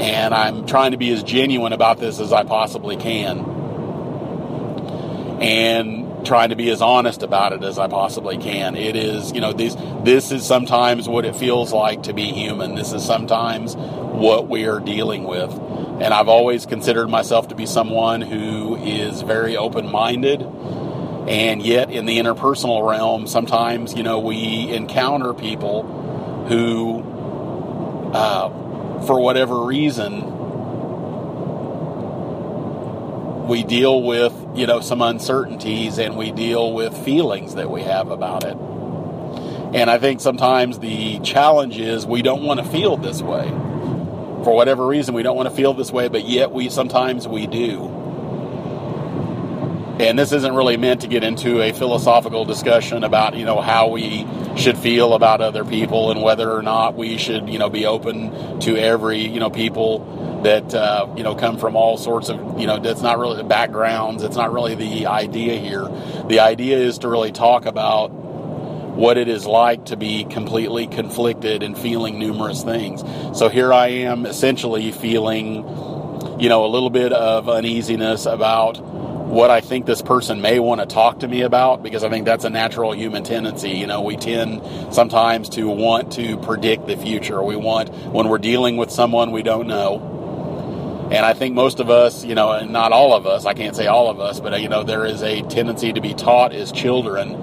And 0.00 0.32
I'm 0.32 0.66
trying 0.66 0.92
to 0.92 0.96
be 0.96 1.12
as 1.12 1.22
genuine 1.22 1.72
about 1.72 1.98
this 1.98 2.20
as 2.20 2.32
I 2.32 2.44
possibly 2.44 2.96
can 2.96 3.53
and 5.40 6.24
trying 6.26 6.50
to 6.50 6.56
be 6.56 6.70
as 6.70 6.80
honest 6.80 7.22
about 7.22 7.52
it 7.52 7.62
as 7.62 7.78
I 7.78 7.88
possibly 7.88 8.38
can. 8.38 8.76
It 8.76 8.96
is, 8.96 9.32
you 9.32 9.40
know, 9.40 9.52
this 9.52 9.76
this 10.04 10.32
is 10.32 10.44
sometimes 10.44 11.08
what 11.08 11.24
it 11.24 11.36
feels 11.36 11.72
like 11.72 12.04
to 12.04 12.12
be 12.12 12.26
human. 12.26 12.74
This 12.74 12.92
is 12.92 13.04
sometimes 13.04 13.76
what 13.76 14.48
we 14.48 14.66
are 14.66 14.80
dealing 14.80 15.24
with. 15.24 15.50
And 15.50 16.14
I've 16.14 16.28
always 16.28 16.66
considered 16.66 17.08
myself 17.08 17.48
to 17.48 17.54
be 17.54 17.66
someone 17.66 18.20
who 18.20 18.76
is 18.76 19.22
very 19.22 19.56
open-minded. 19.56 20.42
And 21.28 21.62
yet 21.62 21.90
in 21.90 22.04
the 22.04 22.18
interpersonal 22.18 22.88
realm, 22.88 23.26
sometimes, 23.26 23.94
you 23.94 24.02
know, 24.02 24.18
we 24.18 24.72
encounter 24.72 25.32
people 25.34 25.84
who 26.48 27.02
uh, 28.12 28.48
for 29.06 29.20
whatever 29.20 29.64
reason 29.64 30.32
we 33.46 33.62
deal 33.62 34.02
with, 34.02 34.32
you 34.54 34.66
know, 34.66 34.80
some 34.80 35.02
uncertainties 35.02 35.98
and 35.98 36.16
we 36.16 36.30
deal 36.30 36.72
with 36.72 36.96
feelings 37.04 37.54
that 37.56 37.70
we 37.70 37.82
have 37.82 38.10
about 38.10 38.44
it. 38.44 38.56
And 39.74 39.90
I 39.90 39.98
think 39.98 40.20
sometimes 40.20 40.78
the 40.78 41.18
challenge 41.20 41.78
is 41.78 42.06
we 42.06 42.22
don't 42.22 42.44
want 42.44 42.60
to 42.60 42.66
feel 42.66 42.96
this 42.96 43.20
way. 43.20 43.48
For 43.48 44.54
whatever 44.54 44.86
reason, 44.86 45.14
we 45.14 45.24
don't 45.24 45.36
want 45.36 45.48
to 45.48 45.54
feel 45.54 45.74
this 45.74 45.90
way, 45.90 46.08
but 46.08 46.24
yet 46.24 46.52
we 46.52 46.68
sometimes 46.68 47.26
we 47.26 47.46
do. 47.46 47.88
And 49.98 50.18
this 50.18 50.32
isn't 50.32 50.54
really 50.54 50.76
meant 50.76 51.00
to 51.02 51.06
get 51.06 51.24
into 51.24 51.62
a 51.62 51.72
philosophical 51.72 52.44
discussion 52.44 53.04
about, 53.04 53.36
you 53.36 53.44
know, 53.44 53.60
how 53.60 53.88
we 53.88 54.26
should 54.56 54.76
feel 54.76 55.14
about 55.14 55.40
other 55.40 55.64
people 55.64 56.10
and 56.10 56.20
whether 56.20 56.50
or 56.50 56.62
not 56.62 56.94
we 56.94 57.16
should, 57.16 57.48
you 57.48 57.58
know, 57.58 57.70
be 57.70 57.86
open 57.86 58.60
to 58.60 58.76
every, 58.76 59.20
you 59.20 59.40
know, 59.40 59.50
people 59.50 60.33
that 60.44 60.74
uh, 60.74 61.12
you 61.16 61.22
know 61.22 61.34
come 61.34 61.58
from 61.58 61.74
all 61.74 61.96
sorts 61.96 62.28
of 62.28 62.60
you 62.60 62.66
know 62.66 62.78
that's 62.78 63.02
not 63.02 63.18
really 63.18 63.36
the 63.36 63.44
backgrounds 63.44 64.22
it's 64.22 64.36
not 64.36 64.52
really 64.52 64.74
the 64.74 65.06
idea 65.06 65.58
here 65.58 65.88
the 66.28 66.40
idea 66.40 66.76
is 66.78 66.98
to 66.98 67.08
really 67.08 67.32
talk 67.32 67.66
about 67.66 68.08
what 68.08 69.18
it 69.18 69.26
is 69.26 69.46
like 69.46 69.86
to 69.86 69.96
be 69.96 70.24
completely 70.24 70.86
conflicted 70.86 71.62
and 71.62 71.76
feeling 71.76 72.18
numerous 72.18 72.62
things 72.62 73.02
so 73.36 73.48
here 73.48 73.72
i 73.72 73.88
am 73.88 74.26
essentially 74.26 74.92
feeling 74.92 75.56
you 76.38 76.48
know 76.48 76.64
a 76.64 76.68
little 76.68 76.90
bit 76.90 77.12
of 77.12 77.48
uneasiness 77.48 78.26
about 78.26 78.78
what 79.24 79.50
I 79.50 79.62
think 79.62 79.86
this 79.86 80.00
person 80.00 80.40
may 80.40 80.60
want 80.60 80.80
to 80.80 80.86
talk 80.86 81.20
to 81.20 81.28
me 81.28 81.40
about 81.42 81.82
because 81.82 82.04
I 82.04 82.10
think 82.10 82.24
that's 82.24 82.44
a 82.44 82.50
natural 82.50 82.94
human 82.94 83.24
tendency. 83.24 83.70
You 83.70 83.86
know, 83.86 84.02
we 84.02 84.16
tend 84.16 84.62
sometimes 84.94 85.48
to 85.50 85.68
want 85.68 86.12
to 86.12 86.36
predict 86.36 86.86
the 86.86 86.96
future. 86.96 87.42
We 87.42 87.56
want, 87.56 87.92
when 88.12 88.28
we're 88.28 88.38
dealing 88.38 88.76
with 88.76 88.92
someone 88.92 89.32
we 89.32 89.42
don't 89.42 89.66
know, 89.66 90.13
and 91.14 91.24
I 91.24 91.32
think 91.32 91.54
most 91.54 91.78
of 91.78 91.90
us, 91.90 92.24
you 92.24 92.34
know, 92.34 92.50
and 92.50 92.72
not 92.72 92.90
all 92.90 93.14
of 93.14 93.24
us, 93.24 93.46
I 93.46 93.54
can't 93.54 93.76
say 93.76 93.86
all 93.86 94.10
of 94.10 94.18
us, 94.18 94.40
but, 94.40 94.52
uh, 94.52 94.56
you 94.56 94.68
know, 94.68 94.82
there 94.82 95.06
is 95.06 95.22
a 95.22 95.42
tendency 95.42 95.92
to 95.92 96.00
be 96.00 96.12
taught 96.12 96.52
as 96.52 96.72
children 96.72 97.36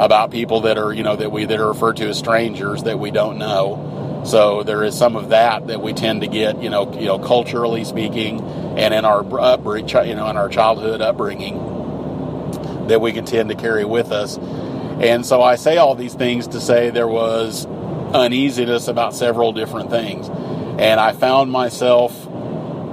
about 0.00 0.32
people 0.32 0.62
that 0.62 0.76
are, 0.76 0.92
you 0.92 1.04
know, 1.04 1.14
that 1.14 1.30
we, 1.30 1.44
that 1.44 1.60
are 1.60 1.68
referred 1.68 1.98
to 1.98 2.08
as 2.08 2.18
strangers 2.18 2.82
that 2.82 2.98
we 2.98 3.12
don't 3.12 3.38
know. 3.38 4.22
So 4.26 4.64
there 4.64 4.82
is 4.82 4.98
some 4.98 5.14
of 5.14 5.28
that 5.28 5.68
that 5.68 5.80
we 5.80 5.92
tend 5.92 6.22
to 6.22 6.26
get, 6.26 6.60
you 6.60 6.68
know, 6.68 6.92
you 6.98 7.06
know, 7.06 7.20
culturally 7.20 7.84
speaking, 7.84 8.40
and 8.76 8.92
in 8.92 9.04
our 9.04 9.24
upbringing, 9.38 10.08
you 10.08 10.16
know, 10.16 10.28
in 10.28 10.36
our 10.36 10.48
childhood 10.48 11.00
upbringing, 11.00 12.88
that 12.88 13.00
we 13.00 13.12
can 13.12 13.24
tend 13.24 13.50
to 13.50 13.54
carry 13.54 13.84
with 13.84 14.10
us. 14.10 14.36
And 14.36 15.24
so 15.24 15.40
I 15.40 15.54
say 15.54 15.76
all 15.76 15.94
these 15.94 16.14
things 16.14 16.48
to 16.48 16.60
say 16.60 16.90
there 16.90 17.06
was 17.06 17.66
uneasiness 17.66 18.88
about 18.88 19.14
several 19.14 19.52
different 19.52 19.90
things, 19.90 20.28
and 20.28 20.98
I 20.98 21.12
found 21.12 21.52
myself 21.52 22.30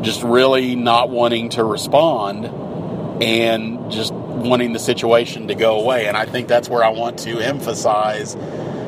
just 0.01 0.24
really 0.24 0.75
not 0.75 1.10
wanting 1.10 1.50
to 1.50 1.63
respond 1.63 2.46
and 3.22 3.91
just 3.91 4.13
wanting 4.13 4.74
the 4.74 4.79
situation 4.79 5.48
to 5.50 5.56
go 5.56 5.79
away. 5.79 6.08
And 6.08 6.15
I 6.15 6.25
think 6.25 6.48
that's 6.48 6.70
where 6.70 6.84
I 6.84 6.89
want 6.89 7.20
to 7.20 7.39
emphasize 7.39 8.38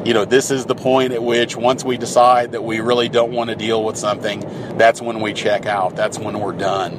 you 0.06 0.16
know, 0.16 0.26
this 0.26 0.50
is 0.50 0.66
the 0.66 0.74
point 0.74 1.14
at 1.14 1.22
which 1.22 1.56
once 1.56 1.84
we 1.84 1.96
decide 1.98 2.54
that 2.54 2.64
we 2.64 2.80
really 2.80 3.08
don't 3.08 3.32
want 3.32 3.52
to 3.52 3.56
deal 3.56 3.84
with 3.84 3.98
something, 3.98 4.40
that's 4.78 5.00
when 5.00 5.22
we 5.22 5.32
check 5.34 5.68
out. 5.68 5.96
That's 5.96 6.18
when 6.18 6.40
we're 6.40 6.54
done. 6.54 6.94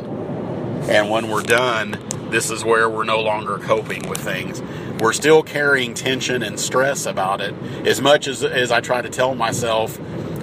And 0.88 1.10
when 1.10 1.28
we're 1.28 1.42
done, 1.42 1.98
this 2.30 2.50
is 2.50 2.64
where 2.64 2.88
we're 2.88 3.04
no 3.04 3.20
longer 3.20 3.58
coping 3.58 4.08
with 4.08 4.18
things. 4.18 4.62
We're 5.00 5.12
still 5.12 5.42
carrying 5.42 5.94
tension 5.94 6.44
and 6.44 6.60
stress 6.60 7.06
about 7.06 7.40
it. 7.40 7.54
As 7.86 8.00
much 8.00 8.28
as, 8.28 8.44
as 8.44 8.70
I 8.70 8.80
try 8.80 9.02
to 9.02 9.10
tell 9.10 9.34
myself, 9.34 9.98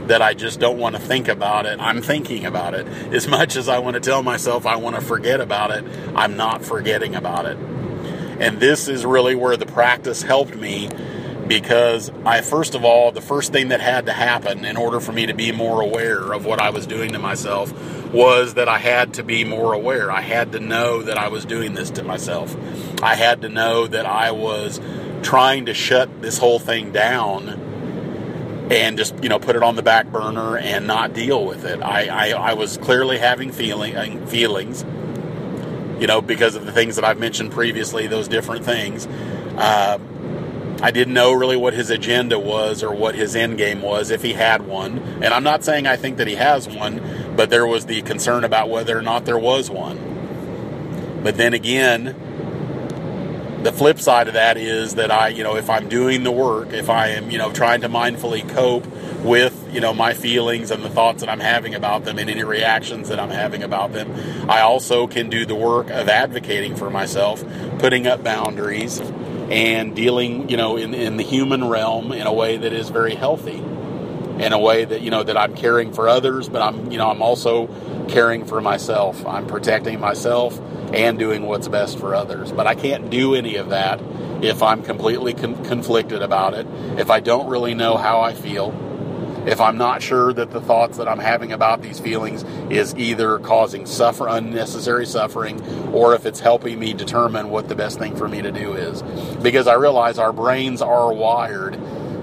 that 0.09 0.23
I 0.23 0.33
just 0.33 0.59
don't 0.59 0.79
want 0.79 0.95
to 0.95 1.01
think 1.01 1.27
about 1.27 1.67
it. 1.67 1.79
I'm 1.79 2.01
thinking 2.01 2.45
about 2.45 2.73
it. 2.73 2.87
As 3.13 3.27
much 3.27 3.55
as 3.55 3.69
I 3.69 3.77
want 3.77 3.93
to 3.93 3.99
tell 3.99 4.23
myself 4.23 4.65
I 4.65 4.75
want 4.75 4.95
to 4.95 5.01
forget 5.01 5.39
about 5.39 5.69
it, 5.69 5.85
I'm 6.15 6.35
not 6.35 6.65
forgetting 6.65 7.15
about 7.15 7.45
it. 7.45 7.57
And 8.39 8.59
this 8.59 8.87
is 8.87 9.05
really 9.05 9.35
where 9.35 9.55
the 9.55 9.67
practice 9.67 10.23
helped 10.23 10.55
me 10.55 10.89
because 11.47 12.11
I, 12.25 12.41
first 12.41 12.73
of 12.73 12.83
all, 12.83 13.11
the 13.11 13.21
first 13.21 13.51
thing 13.51 13.69
that 13.69 13.81
had 13.81 14.07
to 14.07 14.13
happen 14.13 14.65
in 14.65 14.77
order 14.77 14.99
for 14.99 15.11
me 15.11 15.27
to 15.27 15.33
be 15.33 15.51
more 15.51 15.81
aware 15.81 16.33
of 16.33 16.43
what 16.45 16.59
I 16.59 16.71
was 16.71 16.87
doing 16.87 17.13
to 17.13 17.19
myself 17.19 17.71
was 18.11 18.55
that 18.55 18.67
I 18.67 18.79
had 18.79 19.13
to 19.15 19.23
be 19.23 19.43
more 19.43 19.73
aware. 19.73 20.11
I 20.11 20.21
had 20.21 20.53
to 20.53 20.59
know 20.59 21.03
that 21.03 21.19
I 21.19 21.27
was 21.27 21.45
doing 21.45 21.75
this 21.75 21.91
to 21.91 22.03
myself. 22.03 22.55
I 23.03 23.13
had 23.13 23.43
to 23.43 23.49
know 23.49 23.85
that 23.85 24.07
I 24.07 24.31
was 24.31 24.79
trying 25.21 25.67
to 25.67 25.75
shut 25.75 26.23
this 26.23 26.39
whole 26.39 26.59
thing 26.59 26.91
down 26.91 27.68
and 28.69 28.97
just 28.97 29.15
you 29.23 29.29
know 29.29 29.39
put 29.39 29.55
it 29.55 29.63
on 29.63 29.75
the 29.75 29.81
back 29.81 30.07
burner 30.07 30.57
and 30.57 30.85
not 30.88 31.13
deal 31.13 31.45
with 31.45 31.65
it. 31.65 31.81
I, 31.81 32.31
I, 32.31 32.51
I 32.51 32.53
was 32.53 32.77
clearly 32.77 33.17
having 33.17 33.51
feeling 33.51 33.95
uh, 33.95 34.25
feelings, 34.27 34.83
you 35.99 36.07
know, 36.07 36.21
because 36.21 36.55
of 36.55 36.65
the 36.65 36.71
things 36.71 36.95
that 36.95 37.05
I've 37.05 37.19
mentioned 37.19 37.51
previously, 37.51 38.07
those 38.07 38.27
different 38.27 38.65
things. 38.65 39.07
Uh, 39.57 39.97
I 40.81 40.91
didn't 40.91 41.13
know 41.13 41.33
really 41.33 41.57
what 41.57 41.73
his 41.73 41.89
agenda 41.89 42.39
was 42.39 42.83
or 42.83 42.93
what 42.93 43.13
his 43.15 43.35
end 43.35 43.57
game 43.57 43.81
was, 43.81 44.11
if 44.11 44.21
he 44.21 44.31
had 44.31 44.65
one. 44.65 44.99
And 45.21 45.33
I'm 45.33 45.43
not 45.43 45.65
saying 45.65 45.88
I 45.88 45.97
think 45.97 46.17
that 46.17 46.27
he 46.27 46.35
has 46.35 46.69
one, 46.69 47.33
but 47.35 47.49
there 47.49 47.67
was 47.67 47.85
the 47.85 48.01
concern 48.03 48.45
about 48.45 48.69
whether 48.69 48.97
or 48.97 49.01
not 49.01 49.25
there 49.25 49.38
was 49.38 49.69
one. 49.69 51.19
But 51.21 51.35
then 51.35 51.53
again, 51.53 52.15
the 53.63 53.73
flip 53.73 53.99
side 53.99 54.27
of 54.27 54.35
that 54.35 54.57
is 54.57 54.95
that 54.95 55.11
I, 55.11 55.29
you 55.29 55.43
know, 55.43 55.55
if 55.57 55.69
I'm 55.69 55.89
doing 55.89 56.23
the 56.23 56.31
work, 56.31 56.71
if 56.71 56.89
I 56.89 57.09
am, 57.09 57.29
you 57.29 57.37
know, 57.37 57.51
trying 57.51 57.81
to 57.81 57.89
mindfully 57.89 58.47
cope 58.49 58.87
with, 59.23 59.69
you 59.73 59.81
know, 59.81 59.93
my 59.93 60.13
feelings 60.13 60.71
and 60.71 60.83
the 60.83 60.89
thoughts 60.89 61.19
that 61.21 61.29
I'm 61.29 61.41
having 61.41 61.75
about 61.75 62.05
them 62.05 62.17
and 62.19 62.29
any 62.29 62.43
reactions 62.43 63.09
that 63.09 63.19
I'm 63.19 63.29
having 63.29 63.61
about 63.63 63.91
them, 63.91 64.49
I 64.49 64.61
also 64.61 65.07
can 65.07 65.29
do 65.29 65.45
the 65.45 65.55
work 65.55 65.89
of 65.89 66.07
advocating 66.07 66.75
for 66.77 66.89
myself, 66.89 67.43
putting 67.79 68.07
up 68.07 68.23
boundaries, 68.23 69.01
and 69.49 69.95
dealing, 69.95 70.47
you 70.47 70.55
know, 70.55 70.77
in, 70.77 70.93
in 70.93 71.17
the 71.17 71.23
human 71.23 71.67
realm 71.67 72.13
in 72.13 72.27
a 72.27 72.33
way 72.33 72.55
that 72.55 72.71
is 72.71 72.89
very 72.89 73.15
healthy, 73.15 73.57
in 73.57 74.53
a 74.53 74.59
way 74.59 74.85
that, 74.85 75.01
you 75.01 75.11
know, 75.11 75.23
that 75.23 75.35
I'm 75.35 75.53
caring 75.55 75.91
for 75.91 76.07
others, 76.07 76.47
but 76.47 76.61
I'm, 76.61 76.91
you 76.91 76.97
know, 76.97 77.09
I'm 77.09 77.21
also 77.21 77.67
caring 78.07 78.45
for 78.45 78.61
myself. 78.61 79.25
I'm 79.25 79.47
protecting 79.47 79.99
myself 79.99 80.59
and 80.93 81.19
doing 81.19 81.46
what's 81.46 81.67
best 81.67 82.00
for 82.00 82.15
others. 82.15 82.51
But 82.51 82.67
I 82.67 82.75
can't 82.75 83.10
do 83.10 83.36
any 83.36 83.55
of 83.55 83.69
that 83.69 84.01
if 84.41 84.63
I'm 84.63 84.84
completely 84.84 85.34
con- 85.34 85.63
conflicted 85.65 86.22
about 86.22 86.53
it, 86.53 86.65
if 86.98 87.10
I 87.10 87.19
don't 87.19 87.48
really 87.48 87.74
know 87.74 87.98
how 87.98 88.22
I 88.22 88.34
feel, 88.34 88.74
if 89.46 89.62
I'm 89.62 89.77
not 89.77 90.01
sure 90.01 90.34
that 90.34 90.51
the 90.51 90.62
thoughts 90.62 90.98
that 90.98 91.08
I'm 91.08 91.19
having 91.19 91.51
about 91.51 91.81
these 91.81 92.00
feelings 92.00 92.43
is 92.69 92.93
either 92.96 93.39
causing 93.39 93.86
suffer 93.86 94.27
unnecessary 94.27 95.05
suffering 95.05 95.62
or 95.93 96.13
if 96.13 96.25
it's 96.25 96.39
helping 96.39 96.77
me 96.77 96.93
determine 96.93 97.50
what 97.50 97.67
the 97.67 97.75
best 97.75 98.00
thing 98.00 98.15
for 98.15 98.27
me 98.27 98.41
to 98.41 98.51
do 98.51 98.74
is. 98.74 99.01
Because 99.41 99.67
I 99.67 99.75
realize 99.75 100.17
our 100.17 100.34
brains 100.34 100.81
are 100.81 101.13
wired. 101.13 101.79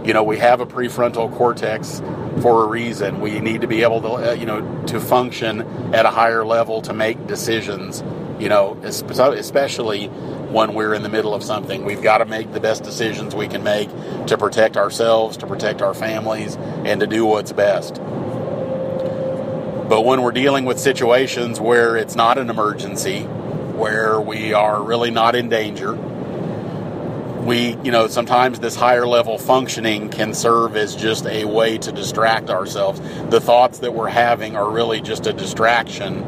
You 0.06 0.12
know, 0.12 0.22
we 0.22 0.38
have 0.38 0.60
a 0.60 0.66
prefrontal 0.66 1.34
cortex 1.34 2.00
for 2.42 2.64
a 2.64 2.68
reason. 2.68 3.20
We 3.20 3.40
need 3.40 3.62
to 3.62 3.66
be 3.66 3.82
able 3.82 4.02
to, 4.02 4.30
uh, 4.30 4.32
you 4.34 4.46
know, 4.46 4.84
to 4.86 5.00
function 5.00 5.62
at 5.94 6.06
a 6.06 6.10
higher 6.10 6.44
level 6.44 6.82
to 6.82 6.92
make 6.92 7.26
decisions. 7.26 8.04
You 8.38 8.48
know, 8.48 8.78
especially 8.82 10.08
when 10.50 10.74
we're 10.74 10.94
in 10.94 11.02
the 11.02 11.08
middle 11.08 11.34
of 11.34 11.42
something. 11.42 11.84
We've 11.84 12.02
got 12.02 12.18
to 12.18 12.24
make 12.24 12.52
the 12.52 12.60
best 12.60 12.84
decisions 12.84 13.34
we 13.34 13.48
can 13.48 13.62
make 13.62 13.88
to 14.26 14.38
protect 14.38 14.76
ourselves, 14.76 15.36
to 15.38 15.46
protect 15.46 15.82
our 15.82 15.94
families, 15.94 16.56
and 16.56 17.00
to 17.00 17.06
do 17.06 17.26
what's 17.26 17.52
best. 17.52 17.96
But 19.88 20.04
when 20.04 20.22
we're 20.22 20.32
dealing 20.32 20.64
with 20.64 20.78
situations 20.80 21.60
where 21.60 21.96
it's 21.96 22.16
not 22.16 22.38
an 22.38 22.50
emergency, 22.50 23.22
where 23.22 24.20
we 24.20 24.52
are 24.52 24.82
really 24.82 25.10
not 25.10 25.36
in 25.36 25.48
danger, 25.48 25.94
we, 27.44 27.76
you 27.84 27.92
know, 27.92 28.08
sometimes 28.08 28.58
this 28.58 28.74
higher 28.74 29.06
level 29.06 29.38
functioning 29.38 30.08
can 30.08 30.34
serve 30.34 30.76
as 30.76 30.96
just 30.96 31.26
a 31.26 31.44
way 31.44 31.78
to 31.78 31.92
distract 31.92 32.50
ourselves. 32.50 33.00
The 33.30 33.40
thoughts 33.40 33.78
that 33.80 33.94
we're 33.94 34.08
having 34.08 34.56
are 34.56 34.68
really 34.68 35.00
just 35.00 35.26
a 35.26 35.32
distraction 35.32 36.24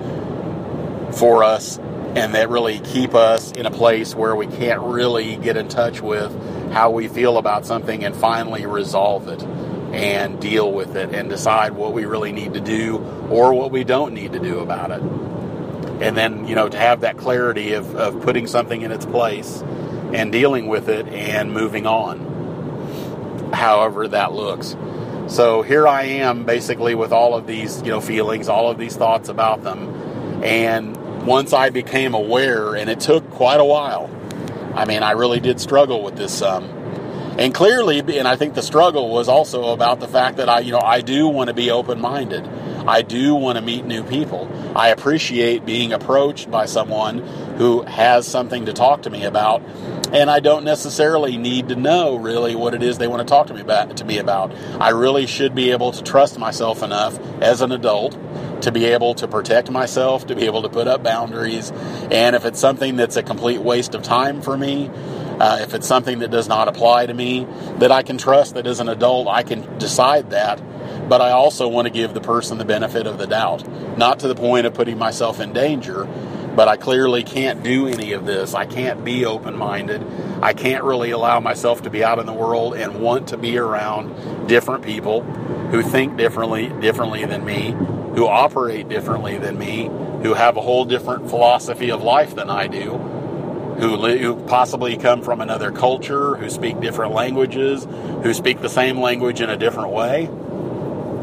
for 1.12 1.42
us 1.42 1.80
and 2.16 2.34
that 2.34 2.48
really 2.48 2.80
keep 2.80 3.14
us 3.14 3.52
in 3.52 3.66
a 3.66 3.70
place 3.70 4.14
where 4.14 4.34
we 4.34 4.46
can't 4.46 4.80
really 4.80 5.36
get 5.36 5.56
in 5.56 5.68
touch 5.68 6.00
with 6.00 6.32
how 6.72 6.90
we 6.90 7.08
feel 7.08 7.38
about 7.38 7.66
something 7.66 8.04
and 8.04 8.14
finally 8.14 8.66
resolve 8.66 9.28
it 9.28 9.42
and 9.92 10.40
deal 10.40 10.70
with 10.70 10.96
it 10.96 11.14
and 11.14 11.30
decide 11.30 11.72
what 11.72 11.92
we 11.92 12.04
really 12.04 12.32
need 12.32 12.54
to 12.54 12.60
do 12.60 12.98
or 13.30 13.54
what 13.54 13.70
we 13.70 13.84
don't 13.84 14.12
need 14.12 14.32
to 14.32 14.38
do 14.38 14.58
about 14.60 14.90
it. 14.90 15.00
And 16.00 16.16
then, 16.16 16.46
you 16.46 16.54
know, 16.54 16.68
to 16.68 16.78
have 16.78 17.00
that 17.00 17.16
clarity 17.16 17.72
of, 17.72 17.94
of 17.96 18.22
putting 18.22 18.46
something 18.46 18.82
in 18.82 18.92
its 18.92 19.06
place 19.06 19.62
and 20.12 20.30
dealing 20.30 20.68
with 20.68 20.88
it 20.88 21.08
and 21.08 21.52
moving 21.52 21.86
on, 21.86 23.50
however 23.52 24.08
that 24.08 24.32
looks. 24.32 24.76
So 25.26 25.62
here 25.62 25.88
I 25.88 26.04
am 26.04 26.44
basically 26.44 26.94
with 26.94 27.12
all 27.12 27.34
of 27.34 27.46
these, 27.46 27.82
you 27.82 27.88
know, 27.88 28.00
feelings, 28.00 28.48
all 28.48 28.70
of 28.70 28.78
these 28.78 28.96
thoughts 28.96 29.28
about 29.28 29.62
them. 29.62 30.42
And 30.42 30.98
once 31.28 31.52
I 31.52 31.68
became 31.68 32.14
aware, 32.14 32.75
and 32.75 32.88
it 32.88 33.00
took 33.00 33.30
quite 33.30 33.61
a 33.61 33.64
while. 33.64 34.11
I 34.75 34.87
mean, 34.87 35.02
I 35.02 35.11
really 35.11 35.40
did 35.40 35.61
struggle 35.61 36.02
with 36.02 36.17
this. 36.17 36.41
Um, 36.41 36.64
and 37.38 37.54
clearly, 37.54 37.99
and 38.19 38.26
I 38.26 38.34
think 38.34 38.54
the 38.54 38.62
struggle 38.62 39.10
was 39.10 39.28
also 39.28 39.73
about 39.73 40.00
the 40.00 40.08
fact 40.08 40.38
that 40.38 40.49
I, 40.49 40.60
you 40.60 40.73
know, 40.73 40.80
I 40.80 41.02
do 41.02 41.28
want 41.28 41.49
to 41.49 41.54
be 41.54 41.71
open 41.71 42.00
minded. 42.00 42.49
I 42.88 43.02
do 43.02 43.34
want 43.34 43.58
to 43.58 43.62
meet 43.62 43.84
new 43.84 44.02
people. 44.02 44.50
I 44.75 44.88
appreciate 44.88 45.67
being 45.67 45.93
approached 45.93 46.50
by 46.50 46.64
someone 46.64 47.19
who 47.58 47.82
has 47.82 48.26
something 48.26 48.64
to 48.64 48.73
talk 48.73 49.02
to 49.02 49.10
me 49.10 49.25
about, 49.25 49.62
and 50.12 50.30
I 50.30 50.41
don't 50.41 50.64
necessarily 50.64 51.36
need 51.36 51.69
to 51.69 51.76
know 51.76 52.17
really 52.17 52.56
what 52.56 52.73
it 52.73 52.82
is 52.82 52.97
they 52.97 53.06
want 53.06 53.21
to 53.21 53.30
talk 53.30 53.49
to 53.49 53.54
me 53.54 53.60
about. 53.60 53.99
To 53.99 54.04
me 54.06 54.17
about, 54.17 54.52
I 54.80 54.91
really 54.91 55.26
should 55.26 55.54
be 55.54 55.73
able 55.73 55.93
to 55.93 56.02
trust 56.02 56.38
myself 56.38 56.82
enough 56.82 57.21
as 57.43 57.60
an 57.60 57.71
adult 57.71 58.17
to 58.62 58.73
be 58.73 58.86
able 58.86 59.14
to 59.14 59.28
protect 59.28 59.71
myself, 59.71 60.26
to 60.26 60.34
be 60.34 60.44
able 60.44 60.62
to 60.62 60.68
put 60.68 60.88
up 60.88 61.02
boundaries. 61.02 61.71
And 62.10 62.34
if 62.34 62.44
it's 62.44 62.60
something 62.60 62.97
that's 62.97 63.16
a 63.16 63.23
complete 63.23 63.60
waste 63.60 63.94
of 63.94 64.02
time 64.02 64.42
for 64.42 64.56
me, 64.56 64.90
uh, 65.40 65.58
if 65.60 65.75
it's 65.75 65.86
something 65.86 66.18
that 66.18 66.30
does 66.30 66.49
not 66.49 66.68
apply 66.68 67.06
to 67.06 67.14
me, 67.14 67.47
that 67.78 67.92
I 67.92 68.02
can 68.02 68.18
trust 68.18 68.54
that 68.54 68.66
as 68.66 68.80
an 68.80 68.88
adult 68.88 69.28
I 69.28 69.42
can 69.42 69.78
decide 69.78 70.30
that. 70.30 70.60
But 71.08 71.21
I 71.21 71.30
also 71.30 71.68
want 71.68 71.86
to 71.86 71.92
give 71.92 72.12
the 72.12 72.21
person 72.21 72.58
the 72.58 72.64
benefit 72.64 73.06
of 73.06 73.18
the 73.18 73.26
doubt, 73.26 73.66
not 73.97 74.21
to 74.21 74.28
the 74.28 74.34
point 74.34 74.66
of 74.66 74.75
putting 74.75 74.99
myself 74.99 75.40
in 75.40 75.52
danger. 75.52 76.08
But 76.56 76.66
I 76.66 76.76
clearly 76.76 77.23
can't 77.23 77.62
do 77.62 77.86
any 77.86 78.12
of 78.12 78.26
this. 78.26 78.52
I 78.52 78.66
can't 78.66 79.04
be 79.04 79.25
open 79.25 79.56
minded. 79.56 80.04
I 80.42 80.54
can't 80.54 80.82
really 80.82 81.12
allow 81.12 81.38
myself 81.38 81.82
to 81.82 81.90
be 81.90 82.02
out 82.02 82.18
in 82.18 82.26
the 82.26 82.32
world 82.32 82.75
and 82.75 83.00
want 83.00 83.28
to 83.28 83.38
be 83.38 83.58
around 83.58 84.49
different 84.49 84.82
people 84.84 85.23
who 85.71 85.82
think 85.82 86.16
differently 86.16 86.68
differently 86.80 87.25
than 87.26 87.44
me, 87.44 87.76
who 88.19 88.26
operate 88.26 88.89
differently 88.89 89.39
than 89.39 89.57
me, 89.57 89.85
who 90.25 90.35
have 90.35 90.57
a 90.57 90.61
whole 90.61 90.85
different 90.85 91.31
philosophy 91.31 91.93
of 91.93 92.02
life 92.02 92.35
than 92.35 92.50
I 92.50 92.67
do, 92.67 92.99
who, 93.78 93.97
li- 93.97 94.19
who 94.19 94.37
possibly 94.47 94.97
come 94.97 95.23
from 95.23 95.41
another 95.41 95.71
culture, 95.71 96.35
who 96.35 96.50
speak 96.50 96.81
different 96.81 97.15
languages, 97.15 97.87
who 98.25 98.35
speak 98.35 98.61
the 98.61 98.69
same 98.69 98.99
language 99.00 99.41
in 99.41 99.50
a 99.50 99.57
different 99.57 99.93
way. 99.93 100.28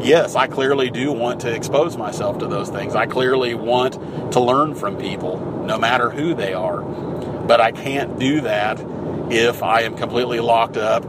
Yes, 0.00 0.36
I 0.36 0.46
clearly 0.48 0.90
do 0.90 1.12
want 1.12 1.42
to 1.42 1.54
expose 1.54 1.98
myself 1.98 2.38
to 2.38 2.46
those 2.48 2.70
things. 2.70 2.94
I 2.94 3.06
clearly 3.06 3.54
want 3.54 3.94
to 4.32 4.40
learn 4.40 4.74
from 4.74 4.96
people, 4.96 5.38
no 5.66 5.78
matter 5.78 6.10
who 6.10 6.34
they 6.34 6.54
are. 6.54 6.82
But 6.82 7.60
I 7.60 7.72
can't 7.72 8.18
do 8.18 8.42
that 8.42 8.80
if 9.30 9.62
I 9.62 9.82
am 9.82 9.96
completely 9.96 10.40
locked 10.40 10.78
up 10.78 11.04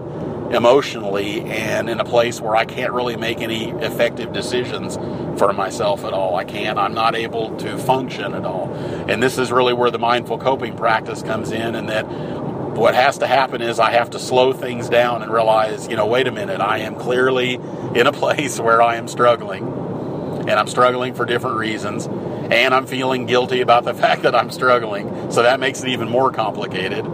emotionally 0.51 1.41
and 1.41 1.89
in 1.89 1.99
a 1.99 2.05
place 2.05 2.39
where 2.39 2.55
I 2.55 2.65
can't 2.65 2.93
really 2.93 3.17
make 3.17 3.41
any 3.41 3.71
effective 3.71 4.31
decisions 4.31 4.95
for 5.37 5.51
myself 5.53 6.05
at 6.05 6.13
all. 6.13 6.35
I 6.35 6.45
can't, 6.45 6.79
I'm 6.79 6.93
not 6.93 7.15
able 7.15 7.55
to 7.57 7.77
function 7.77 8.33
at 8.33 8.45
all. 8.45 8.73
And 9.07 9.21
this 9.21 9.37
is 9.37 9.51
really 9.51 9.73
where 9.73 9.91
the 9.91 9.99
mindful 9.99 10.37
coping 10.37 10.75
practice 10.75 11.21
comes 11.21 11.51
in, 11.51 11.75
and 11.75 11.89
that 11.89 12.03
what 12.07 12.95
has 12.95 13.17
to 13.17 13.27
happen 13.27 13.61
is 13.61 13.79
I 13.79 13.91
have 13.91 14.11
to 14.11 14.19
slow 14.19 14.53
things 14.53 14.87
down 14.87 15.21
and 15.21 15.31
realize, 15.31 15.87
you 15.87 15.95
know, 15.95 16.05
wait 16.05 16.27
a 16.27 16.31
minute, 16.31 16.61
I 16.61 16.79
am 16.79 16.95
clearly 16.95 17.55
in 17.95 18.07
a 18.07 18.11
place 18.13 18.59
where 18.59 18.81
I 18.81 18.95
am 18.95 19.07
struggling, 19.07 19.67
and 19.67 20.51
I'm 20.51 20.67
struggling 20.67 21.13
for 21.13 21.25
different 21.25 21.57
reasons, 21.57 22.07
and 22.07 22.73
I'm 22.73 22.85
feeling 22.85 23.25
guilty 23.25 23.61
about 23.61 23.83
the 23.83 23.93
fact 24.05 24.21
that 24.21 24.33
I'm 24.33 24.51
struggling, 24.51 25.31
so 25.31 25.43
that 25.43 25.59
makes 25.59 25.83
it 25.83 25.89
even 25.89 26.09
more 26.09 26.31
complicated 26.31 27.05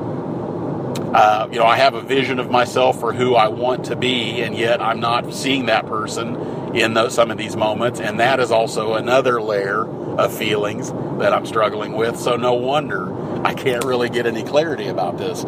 uh, 1.14 1.48
you 1.52 1.60
know, 1.60 1.66
I 1.66 1.78
have 1.78 1.94
a 1.94 2.02
vision 2.02 2.40
of 2.40 2.50
myself 2.50 3.00
for 3.00 3.14
who 3.14 3.36
I 3.36 3.48
want 3.48 3.86
to 3.86 3.96
be, 3.96 4.42
and 4.42 4.58
yet 4.58 4.82
I'm 4.82 5.00
not 5.00 5.32
seeing 5.32 5.68
that 5.68 5.86
person 5.86 6.36
in 6.76 6.96
those, 6.96 7.14
some 7.14 7.30
of 7.30 7.38
these 7.38 7.56
moments. 7.56 8.00
And 8.00 8.20
that 8.20 8.40
is 8.40 8.50
also 8.50 8.96
another 8.96 9.40
layer 9.40 9.86
of 10.18 10.36
feelings 10.36 10.92
that 11.20 11.32
I'm 11.32 11.46
struggling 11.46 11.94
with. 11.94 12.20
So 12.20 12.36
no 12.36 12.54
wonder 12.54 13.14
I 13.46 13.54
can't 13.54 13.84
really 13.86 14.10
get 14.10 14.26
any 14.26 14.44
clarity 14.44 14.88
about 14.88 15.20
this. 15.20 15.42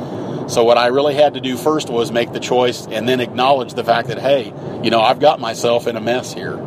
So 0.54 0.64
what 0.64 0.78
I 0.78 0.88
really 0.88 1.16
had 1.16 1.34
to 1.34 1.42
do 1.42 1.58
first 1.58 1.90
was 1.90 2.12
make 2.12 2.32
the 2.32 2.40
choice 2.40 2.86
and 2.86 3.10
then 3.10 3.20
acknowledge 3.20 3.74
the 3.74 3.84
fact 3.84 4.10
that, 4.10 4.20
hey, 4.20 4.54
you 4.84 4.92
know, 4.92 5.02
I've 5.02 5.20
got 5.20 5.40
myself 5.40 5.88
in 5.88 5.96
a 5.96 6.02
mess 6.02 6.32
here. 6.32 6.62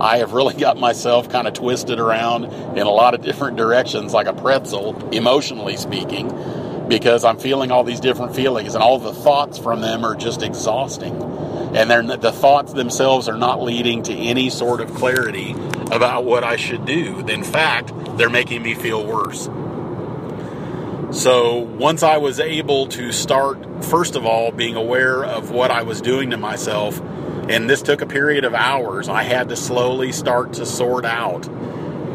I 0.00 0.18
have 0.18 0.32
really 0.32 0.54
got 0.60 0.78
myself 0.78 1.28
kind 1.28 1.48
of 1.48 1.54
twisted 1.54 1.98
around 1.98 2.44
in 2.78 2.86
a 2.86 2.90
lot 2.90 3.14
of 3.14 3.22
different 3.22 3.56
directions, 3.56 4.12
like 4.12 4.28
a 4.28 4.32
pretzel, 4.32 4.94
emotionally 5.10 5.76
speaking 5.76 6.30
because 6.88 7.24
I'm 7.24 7.38
feeling 7.38 7.70
all 7.70 7.84
these 7.84 8.00
different 8.00 8.34
feelings, 8.34 8.74
and 8.74 8.82
all 8.82 8.98
the 8.98 9.12
thoughts 9.12 9.58
from 9.58 9.80
them 9.80 10.04
are 10.04 10.14
just 10.14 10.42
exhausting. 10.42 11.14
And 11.74 11.90
they're, 11.90 12.02
the 12.02 12.32
thoughts 12.32 12.72
themselves 12.72 13.28
are 13.28 13.36
not 13.36 13.62
leading 13.62 14.02
to 14.04 14.12
any 14.14 14.50
sort 14.50 14.80
of 14.80 14.94
clarity 14.94 15.52
about 15.90 16.24
what 16.24 16.44
I 16.44 16.56
should 16.56 16.84
do. 16.84 17.26
In 17.26 17.42
fact, 17.42 17.92
they're 18.16 18.30
making 18.30 18.62
me 18.62 18.74
feel 18.74 19.04
worse. 19.04 19.48
So 21.10 21.58
once 21.58 22.02
I 22.02 22.16
was 22.16 22.40
able 22.40 22.88
to 22.88 23.12
start, 23.12 23.84
first 23.84 24.16
of 24.16 24.26
all, 24.26 24.50
being 24.50 24.76
aware 24.76 25.24
of 25.24 25.50
what 25.50 25.70
I 25.70 25.82
was 25.82 26.00
doing 26.00 26.30
to 26.30 26.36
myself, 26.36 27.00
and 27.48 27.68
this 27.68 27.82
took 27.82 28.00
a 28.00 28.06
period 28.06 28.44
of 28.44 28.54
hours, 28.54 29.08
I 29.08 29.22
had 29.22 29.48
to 29.50 29.56
slowly 29.56 30.12
start 30.12 30.54
to 30.54 30.66
sort 30.66 31.04
out 31.04 31.48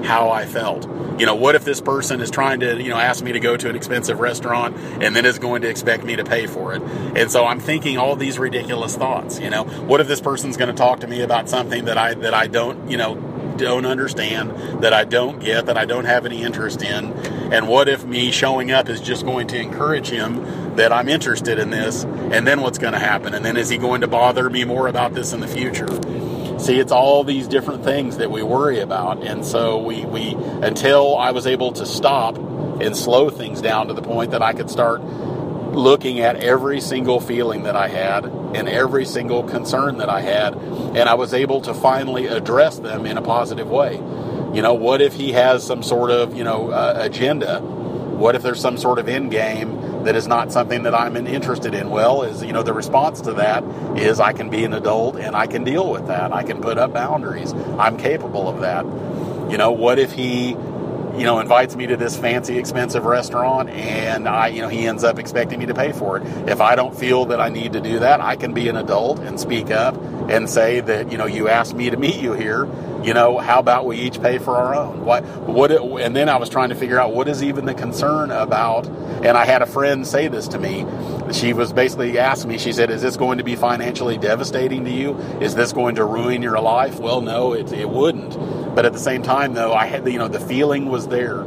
how 0.04 0.30
I 0.30 0.46
felt. 0.46 0.88
You 1.20 1.26
know, 1.26 1.36
what 1.36 1.56
if 1.56 1.66
this 1.66 1.82
person 1.82 2.22
is 2.22 2.32
trying 2.32 2.62
to, 2.62 2.82
you 2.82 2.90
know, 2.90 2.98
ask 2.98 3.24
me 3.24 3.34
to 3.34 3.40
go 3.40 3.58
to 3.58 3.70
an 3.70 3.76
expensive 3.76 4.20
restaurant 4.20 4.78
and 5.02 5.16
then 5.16 5.26
is 5.26 5.40
going 5.40 5.62
to 5.64 5.70
expect 5.70 6.04
me 6.04 6.16
to 6.16 6.24
pay 6.24 6.48
for 6.48 6.74
it? 6.74 6.82
And 6.82 7.30
so 7.30 7.46
I'm 7.46 7.60
thinking 7.60 7.98
all 7.98 8.16
these 8.16 8.40
ridiculous 8.40 8.96
thoughts, 8.96 9.40
you 9.40 9.50
know, 9.50 9.64
what 9.64 10.00
if 10.00 10.08
this 10.08 10.22
person's 10.22 10.58
going 10.58 10.70
to 10.70 10.76
talk 10.76 11.02
to 11.02 11.08
me 11.08 11.22
about 11.22 11.50
something 11.50 11.86
that 11.86 11.98
I 11.98 12.14
that 12.16 12.34
I 12.34 12.48
don't, 12.48 12.90
you 12.90 12.98
know, 12.98 13.16
don't 13.58 13.86
understand, 13.86 14.82
that 14.82 14.94
I 14.94 15.04
don't 15.04 15.40
get, 15.40 15.66
that 15.66 15.78
I 15.78 15.86
don't 15.86 16.06
have 16.06 16.26
any 16.26 16.42
interest 16.42 16.82
in? 16.82 17.14
And 17.52 17.68
what 17.68 17.90
if 17.90 18.06
me 18.06 18.32
showing 18.32 18.72
up 18.72 18.88
is 18.90 19.02
just 19.02 19.26
going 19.26 19.48
to 19.48 19.60
encourage 19.60 20.10
him 20.10 20.76
that 20.76 20.94
I'm 20.94 21.10
interested 21.10 21.60
in 21.60 21.70
this? 21.70 22.04
And 22.04 22.48
then 22.48 22.62
what's 22.62 22.78
going 22.78 22.94
to 22.94 23.00
happen? 23.00 23.34
And 23.34 23.44
then 23.44 23.58
is 23.58 23.70
he 23.70 23.78
going 23.78 24.02
to 24.02 24.08
bother 24.08 24.50
me 24.50 24.64
more 24.64 24.88
about 24.88 25.14
this 25.14 25.34
in 25.34 25.42
the 25.42 25.48
future? 25.48 25.88
See, 26.60 26.78
it's 26.78 26.91
all 26.91 27.24
these 27.24 27.48
different 27.48 27.84
things 27.84 28.17
that 28.17 28.30
we 28.30 28.43
worry 28.43 28.80
about. 28.80 29.24
And 29.24 29.45
so 29.45 29.78
we, 29.78 30.06
we 30.06 30.36
until 30.62 31.17
I 31.17 31.32
was 31.32 31.48
able 31.48 31.72
to 31.74 31.86
stop 31.86 32.38
and 32.38 32.95
slow 32.95 33.30
things 33.30 33.62
down 33.62 33.88
to 33.88 33.93
the 33.93 34.02
point 34.02 34.32
that 34.32 34.41
I 34.41 34.54
could 34.54 34.69
start 34.69 35.02
looking 35.02 36.19
at 36.19 36.38
every 36.38 36.82
single 36.82 37.19
feeling 37.19 37.63
that 37.63 37.76
I 37.76 37.88
had 37.88 38.26
and 38.26 38.67
every 38.67 39.06
single 39.06 39.43
concern 39.43 39.98
that 40.00 40.10
I 40.10 40.22
had, 40.22 40.56
and 40.56 41.08
I 41.08 41.13
was 41.13 41.34
able 41.34 41.62
to 41.62 41.74
finally 41.74 42.28
address 42.28 42.80
them 42.80 43.06
in 43.06 43.17
a 43.17 43.22
positive 43.22 43.69
way. 43.69 43.95
You 44.54 44.62
know, 44.62 44.74
what 44.74 45.02
if 45.02 45.13
he 45.13 45.32
has 45.34 45.65
some 45.65 45.84
sort 45.84 46.10
of, 46.10 46.36
you 46.36 46.43
know, 46.43 46.72
uh, 46.72 46.95
agenda? 46.98 47.62
What 47.62 48.36
if 48.36 48.41
there's 48.41 48.60
some 48.60 48.78
sort 48.78 49.00
of 49.00 49.08
end 49.08 49.32
game 49.32 49.78
that 50.10 50.15
is 50.15 50.28
not 50.28 50.52
something 50.52 50.82
that 50.82 50.95
I'm 50.95 51.15
interested 51.28 51.76
in. 51.76 51.91
Well, 51.91 52.24
is 52.24 52.43
you 52.43 52.52
know 52.52 52.63
the 52.63 52.74
response 52.74 53.22
to 53.22 53.34
that 53.34 53.63
is 53.95 54.19
I 54.19 54.34
can 54.34 54.50
be 54.50 54.65
an 54.65 54.74
adult 54.74 55.17
and 55.17 55.36
I 55.36 55.45
can 55.45 55.63
deal 55.63 55.88
with 55.88 56.08
that. 56.08 56.34
I 56.34 56.41
can 56.41 56.62
put 56.62 56.80
up 56.80 56.93
boundaries. 56.93 57.54
I'm 57.78 57.95
capable 57.95 58.50
of 58.50 58.62
that. 58.62 58.86
You 59.52 59.60
know, 59.60 59.72
what 59.72 60.00
if 60.00 60.12
he 60.12 60.56
you 61.19 61.26
know, 61.26 61.39
invites 61.39 61.76
me 61.76 61.86
to 61.86 61.98
this 61.98 62.17
fancy, 62.17 62.58
expensive 62.58 63.04
restaurant, 63.04 63.69
and 63.69 64.28
I, 64.28 64.48
you 64.48 64.62
know, 64.62 64.67
he 64.67 64.88
ends 64.88 65.04
up 65.04 65.19
expecting 65.19 65.60
me 65.60 65.65
to 65.65 65.74
pay 65.74 65.91
for 65.91 66.17
it. 66.17 66.24
If 66.48 66.62
I 66.62 66.76
don't 66.76 66.98
feel 66.98 67.26
that 67.26 67.41
I 67.41 67.50
need 67.50 67.74
to 67.74 67.82
do 67.82 68.00
that, 68.00 68.22
I 68.22 68.36
can 68.36 68.54
be 68.54 68.69
an 68.69 68.78
adult 68.78 69.19
and 69.19 69.39
speak 69.39 69.69
up 69.69 69.95
and 70.30 70.50
say 70.50 70.80
that, 70.80 71.12
you 71.12 71.17
know, 71.17 71.26
you 71.26 71.50
asked 71.50 71.76
me 71.76 71.89
to 71.89 71.98
meet 71.98 72.22
you 72.22 72.34
here. 72.34 72.65
You 73.04 73.14
know, 73.14 73.38
how 73.38 73.60
about 73.60 73.86
we 73.86 73.98
each 73.98 74.22
pay 74.22 74.38
for 74.38 74.56
our 74.56 74.76
own? 74.76 75.06
What, 75.06 75.24
what, 75.48 75.72
it, 75.72 75.82
and 75.82 76.16
then 76.16 76.30
I 76.30 76.38
was 76.38 76.50
trying 76.50 76.70
to 76.70 76.76
figure 76.76 77.00
out 77.00 77.14
what 77.14 77.28
is 77.28 77.42
even 77.42 77.66
the 77.66 77.74
concern 77.74 78.32
about. 78.32 78.88
And 78.88 79.38
I 79.38 79.46
had 79.46 79.62
a 79.62 79.66
friend 79.66 80.06
say 80.06 80.28
this 80.28 80.48
to 80.50 80.60
me. 80.60 80.86
She 81.32 81.54
was 81.54 81.72
basically 81.72 82.20
asking 82.20 82.52
me, 82.52 82.58
she 82.58 82.74
said, 82.74 82.90
Is 82.90 83.02
this 83.02 83.18
going 83.18 83.38
to 83.38 83.44
be 83.44 83.56
financially 83.56 84.18
devastating 84.18 84.86
to 84.86 84.92
you? 84.92 85.18
Is 85.40 85.56
this 85.56 85.72
going 85.72 85.96
to 85.96 86.06
ruin 86.06 86.42
your 86.42 86.60
life? 86.60 87.00
Well, 87.00 87.22
no, 87.22 87.54
it, 87.54 87.72
it 87.72 87.90
wouldn't 87.90 88.38
but 88.80 88.86
at 88.86 88.94
the 88.94 89.00
same 89.00 89.24
time, 89.24 89.56
though, 89.56 89.74
I 89.74 89.86
had 89.86 90.08
you 90.08 90.18
know 90.18 90.28
the 90.28 90.40
feeling 90.40 90.86
was 90.86 91.08
there, 91.08 91.42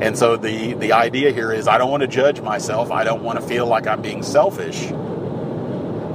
and 0.00 0.16
so 0.16 0.36
the 0.36 0.74
the 0.74 0.92
idea 0.92 1.32
here 1.32 1.52
is 1.52 1.66
I 1.66 1.78
don't 1.78 1.90
want 1.90 2.02
to 2.02 2.06
judge 2.06 2.40
myself. 2.40 2.92
I 2.92 3.02
don't 3.02 3.22
want 3.22 3.40
to 3.40 3.46
feel 3.46 3.66
like 3.66 3.86
I'm 3.86 4.02
being 4.02 4.22
selfish. 4.22 4.92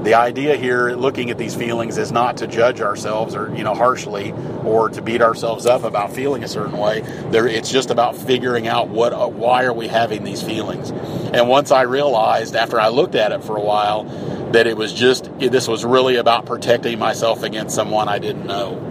The 0.04 0.16
idea 0.16 0.56
here, 0.56 0.94
looking 0.96 1.30
at 1.30 1.38
these 1.38 1.54
feelings, 1.54 1.98
is 1.98 2.12
not 2.12 2.38
to 2.38 2.48
judge 2.48 2.82
ourselves 2.82 3.36
or 3.36 3.54
you 3.56 3.64
know 3.64 3.76
harshly 3.76 4.34
or 4.64 4.90
to 4.90 5.02
beat 5.02 5.22
ourselves 5.22 5.66
up 5.66 5.84
about 5.84 6.12
feeling 6.12 6.44
a 6.44 6.48
certain 6.48 6.78
way. 6.78 7.02
There, 7.30 7.48
it's 7.48 7.72
just 7.72 7.92
about 7.92 8.16
figuring 8.16 8.68
out 8.68 8.90
what 8.90 9.14
uh, 9.14 9.28
why 9.28 9.64
are 9.66 9.74
we 9.74 9.88
having 9.88 10.24
these 10.24 10.42
feelings. 10.42 10.90
And 10.90 11.48
once 11.48 11.72
I 11.72 11.84
realized, 11.84 12.56
after 12.56 12.80
I 12.80 12.90
looked 12.90 13.16
at 13.16 13.32
it 13.32 13.44
for 13.44 13.56
a 13.56 13.62
while, 13.62 14.06
that 14.54 14.66
it 14.66 14.76
was 14.76 14.92
just 14.92 15.30
this 15.40 15.68
was 15.68 15.86
really 15.86 16.16
about 16.16 16.48
protecting 16.48 16.98
myself 16.98 17.44
against 17.44 17.76
someone 17.76 18.10
I 18.10 18.18
didn't 18.18 18.48
know 18.48 18.91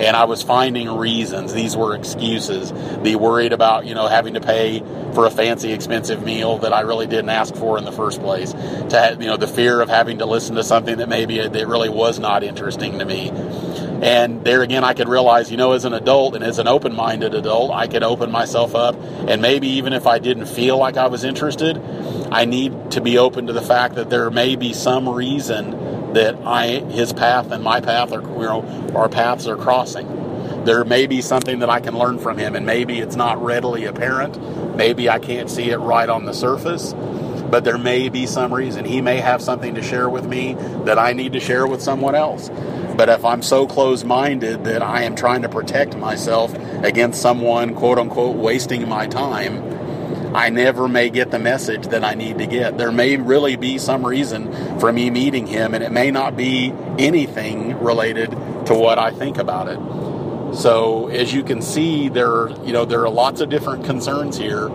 and 0.00 0.16
I 0.16 0.24
was 0.24 0.42
finding 0.42 0.88
reasons. 0.88 1.52
These 1.52 1.76
were 1.76 1.94
excuses. 1.94 2.72
Be 3.02 3.16
worried 3.16 3.52
about, 3.52 3.84
you 3.86 3.94
know, 3.94 4.08
having 4.08 4.34
to 4.34 4.40
pay 4.40 4.80
for 5.14 5.26
a 5.26 5.30
fancy, 5.30 5.72
expensive 5.72 6.24
meal 6.24 6.58
that 6.58 6.72
I 6.72 6.80
really 6.80 7.06
didn't 7.06 7.28
ask 7.28 7.54
for 7.54 7.76
in 7.76 7.84
the 7.84 7.92
first 7.92 8.20
place. 8.20 8.52
To 8.52 8.90
have, 8.92 9.20
you 9.20 9.28
know, 9.28 9.36
the 9.36 9.46
fear 9.46 9.80
of 9.80 9.90
having 9.90 10.18
to 10.18 10.26
listen 10.26 10.56
to 10.56 10.64
something 10.64 10.98
that 10.98 11.08
maybe 11.08 11.46
that 11.46 11.68
really 11.68 11.90
was 11.90 12.18
not 12.18 12.42
interesting 12.42 12.98
to 12.98 13.04
me. 13.04 13.30
And 14.02 14.42
there 14.44 14.62
again, 14.62 14.82
I 14.82 14.94
could 14.94 15.08
realize, 15.08 15.50
you 15.50 15.58
know, 15.58 15.72
as 15.72 15.84
an 15.84 15.92
adult 15.92 16.34
and 16.34 16.42
as 16.42 16.58
an 16.58 16.66
open 16.66 16.94
minded 16.94 17.34
adult, 17.34 17.70
I 17.70 17.86
could 17.86 18.02
open 18.02 18.30
myself 18.30 18.74
up. 18.74 18.96
And 19.28 19.42
maybe 19.42 19.68
even 19.68 19.92
if 19.92 20.06
I 20.06 20.18
didn't 20.18 20.46
feel 20.46 20.78
like 20.78 20.96
I 20.96 21.08
was 21.08 21.22
interested, 21.22 21.76
I 22.32 22.46
need 22.46 22.92
to 22.92 23.00
be 23.00 23.18
open 23.18 23.46
to 23.48 23.52
the 23.52 23.62
fact 23.62 23.96
that 23.96 24.08
there 24.08 24.30
may 24.30 24.56
be 24.56 24.72
some 24.72 25.08
reason 25.08 26.12
that 26.14 26.34
I 26.44 26.80
his 26.90 27.12
path 27.12 27.52
and 27.52 27.62
my 27.62 27.80
path 27.80 28.12
are 28.12 28.22
you 28.22 28.42
know 28.42 28.92
our 28.94 29.08
paths 29.08 29.46
are 29.46 29.56
crossing. 29.56 30.64
There 30.64 30.84
may 30.84 31.06
be 31.06 31.22
something 31.22 31.60
that 31.60 31.70
I 31.70 31.80
can 31.80 31.96
learn 31.96 32.18
from 32.18 32.36
him, 32.36 32.54
and 32.54 32.66
maybe 32.66 33.00
it's 33.00 33.16
not 33.16 33.42
readily 33.42 33.86
apparent. 33.86 34.76
Maybe 34.76 35.08
I 35.08 35.18
can't 35.18 35.48
see 35.48 35.70
it 35.70 35.78
right 35.78 36.08
on 36.08 36.26
the 36.26 36.34
surface, 36.34 36.92
but 37.50 37.64
there 37.64 37.78
may 37.78 38.08
be 38.08 38.26
some 38.26 38.52
reason. 38.54 38.84
He 38.84 39.00
may 39.00 39.18
have 39.18 39.42
something 39.42 39.74
to 39.74 39.82
share 39.82 40.08
with 40.08 40.26
me 40.26 40.54
that 40.84 40.98
I 40.98 41.12
need 41.12 41.32
to 41.32 41.40
share 41.40 41.66
with 41.66 41.82
someone 41.82 42.14
else. 42.14 42.48
But 42.96 43.08
if 43.08 43.24
I'm 43.24 43.42
so 43.42 43.66
close 43.66 44.04
minded 44.04 44.64
that 44.64 44.82
I 44.82 45.02
am 45.02 45.16
trying 45.16 45.42
to 45.42 45.48
protect 45.48 45.96
myself 45.96 46.54
against 46.84 47.20
someone, 47.20 47.74
quote 47.74 47.98
unquote, 47.98 48.36
wasting 48.36 48.88
my 48.88 49.06
time, 49.06 49.80
I 50.34 50.48
never 50.48 50.86
may 50.86 51.10
get 51.10 51.32
the 51.32 51.40
message 51.40 51.88
that 51.88 52.04
I 52.04 52.14
need 52.14 52.38
to 52.38 52.46
get. 52.46 52.78
There 52.78 52.92
may 52.92 53.16
really 53.16 53.56
be 53.56 53.78
some 53.78 54.06
reason 54.06 54.78
for 54.78 54.92
me 54.92 55.10
meeting 55.10 55.46
him, 55.46 55.74
and 55.74 55.82
it 55.82 55.90
may 55.90 56.12
not 56.12 56.36
be 56.36 56.72
anything 56.98 57.76
related 57.80 58.30
to 58.66 58.74
what 58.74 58.98
I 58.98 59.10
think 59.10 59.38
about 59.38 59.66
it. 59.68 59.78
So 60.54 61.08
as 61.08 61.32
you 61.32 61.42
can 61.42 61.62
see, 61.62 62.08
there 62.08 62.50
you 62.64 62.72
know 62.72 62.84
there 62.84 63.02
are 63.02 63.10
lots 63.10 63.40
of 63.40 63.48
different 63.48 63.84
concerns 63.84 64.36
here, 64.36 64.68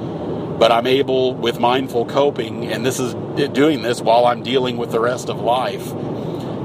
but 0.57 0.71
I'm 0.71 0.87
able 0.87 1.33
with 1.35 1.59
mindful 1.59 2.05
coping, 2.05 2.65
and 2.71 2.85
this 2.85 2.99
is 2.99 3.13
doing 3.53 3.81
this 3.81 4.01
while 4.01 4.25
I'm 4.25 4.43
dealing 4.43 4.77
with 4.77 4.91
the 4.91 4.99
rest 4.99 5.29
of 5.29 5.39
life, 5.39 5.85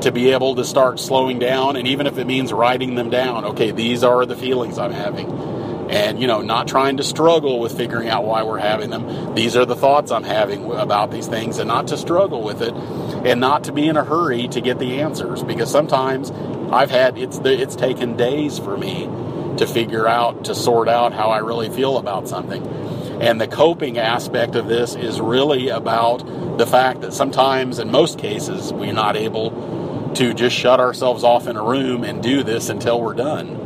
to 0.02 0.10
be 0.12 0.30
able 0.30 0.54
to 0.56 0.64
start 0.64 1.00
slowing 1.00 1.38
down, 1.38 1.76
and 1.76 1.86
even 1.88 2.06
if 2.06 2.18
it 2.18 2.26
means 2.26 2.52
writing 2.52 2.94
them 2.94 3.10
down. 3.10 3.44
Okay, 3.46 3.70
these 3.70 4.04
are 4.04 4.24
the 4.26 4.36
feelings 4.36 4.78
I'm 4.78 4.92
having 4.92 5.28
and 5.90 6.20
you 6.20 6.26
know 6.28 6.40
not 6.40 6.68
trying 6.68 6.96
to 6.98 7.02
struggle 7.02 7.58
with 7.58 7.76
figuring 7.76 8.08
out 8.08 8.24
why 8.24 8.44
we're 8.44 8.58
having 8.58 8.90
them 8.90 9.34
these 9.34 9.56
are 9.56 9.64
the 9.64 9.74
thoughts 9.74 10.12
i'm 10.12 10.22
having 10.22 10.70
about 10.72 11.10
these 11.10 11.26
things 11.26 11.58
and 11.58 11.66
not 11.66 11.88
to 11.88 11.96
struggle 11.96 12.42
with 12.42 12.62
it 12.62 12.72
and 13.26 13.40
not 13.40 13.64
to 13.64 13.72
be 13.72 13.88
in 13.88 13.96
a 13.96 14.04
hurry 14.04 14.46
to 14.46 14.60
get 14.60 14.78
the 14.78 15.00
answers 15.00 15.42
because 15.42 15.70
sometimes 15.70 16.30
i've 16.70 16.90
had 16.90 17.18
it's 17.18 17.38
it's 17.44 17.74
taken 17.74 18.16
days 18.16 18.58
for 18.58 18.76
me 18.76 19.06
to 19.56 19.66
figure 19.66 20.06
out 20.06 20.44
to 20.44 20.54
sort 20.54 20.88
out 20.88 21.12
how 21.12 21.30
i 21.30 21.38
really 21.38 21.68
feel 21.68 21.98
about 21.98 22.28
something 22.28 22.62
and 23.20 23.40
the 23.40 23.46
coping 23.46 23.98
aspect 23.98 24.54
of 24.54 24.66
this 24.66 24.94
is 24.94 25.20
really 25.20 25.68
about 25.68 26.58
the 26.58 26.66
fact 26.66 27.02
that 27.02 27.12
sometimes 27.12 27.78
in 27.78 27.90
most 27.90 28.18
cases 28.18 28.72
we're 28.72 28.92
not 28.92 29.16
able 29.16 30.12
to 30.14 30.34
just 30.34 30.56
shut 30.56 30.80
ourselves 30.80 31.22
off 31.22 31.46
in 31.46 31.56
a 31.56 31.62
room 31.62 32.02
and 32.02 32.22
do 32.22 32.42
this 32.42 32.68
until 32.68 33.00
we're 33.00 33.14
done 33.14 33.60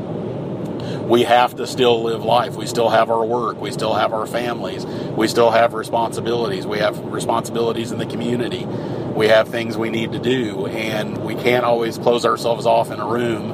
we 1.08 1.22
have 1.24 1.56
to 1.56 1.66
still 1.66 2.02
live 2.02 2.24
life. 2.24 2.56
We 2.56 2.66
still 2.66 2.88
have 2.88 3.10
our 3.10 3.24
work. 3.24 3.60
We 3.60 3.70
still 3.72 3.94
have 3.94 4.12
our 4.12 4.26
families. 4.26 4.86
We 4.86 5.28
still 5.28 5.50
have 5.50 5.74
responsibilities. 5.74 6.66
We 6.66 6.78
have 6.78 6.98
responsibilities 7.04 7.92
in 7.92 7.98
the 7.98 8.06
community. 8.06 8.64
We 8.64 9.28
have 9.28 9.48
things 9.48 9.76
we 9.76 9.90
need 9.90 10.12
to 10.12 10.18
do. 10.18 10.66
And 10.66 11.18
we 11.18 11.34
can't 11.34 11.64
always 11.64 11.98
close 11.98 12.24
ourselves 12.24 12.64
off 12.64 12.90
in 12.90 13.00
a 13.00 13.06
room 13.06 13.50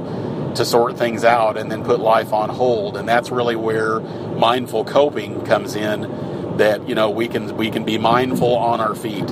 to 0.56 0.64
sort 0.64 0.96
things 0.96 1.24
out 1.24 1.56
and 1.56 1.70
then 1.70 1.84
put 1.84 2.00
life 2.00 2.32
on 2.32 2.48
hold. 2.48 2.96
And 2.96 3.08
that's 3.08 3.30
really 3.30 3.56
where 3.56 4.00
mindful 4.00 4.84
coping 4.84 5.44
comes 5.44 5.74
in 5.74 6.56
that, 6.56 6.88
you 6.88 6.94
know, 6.94 7.10
we 7.10 7.28
can 7.28 7.56
we 7.56 7.70
can 7.70 7.84
be 7.84 7.98
mindful 7.98 8.56
on 8.56 8.80
our 8.80 8.94
feet. 8.94 9.28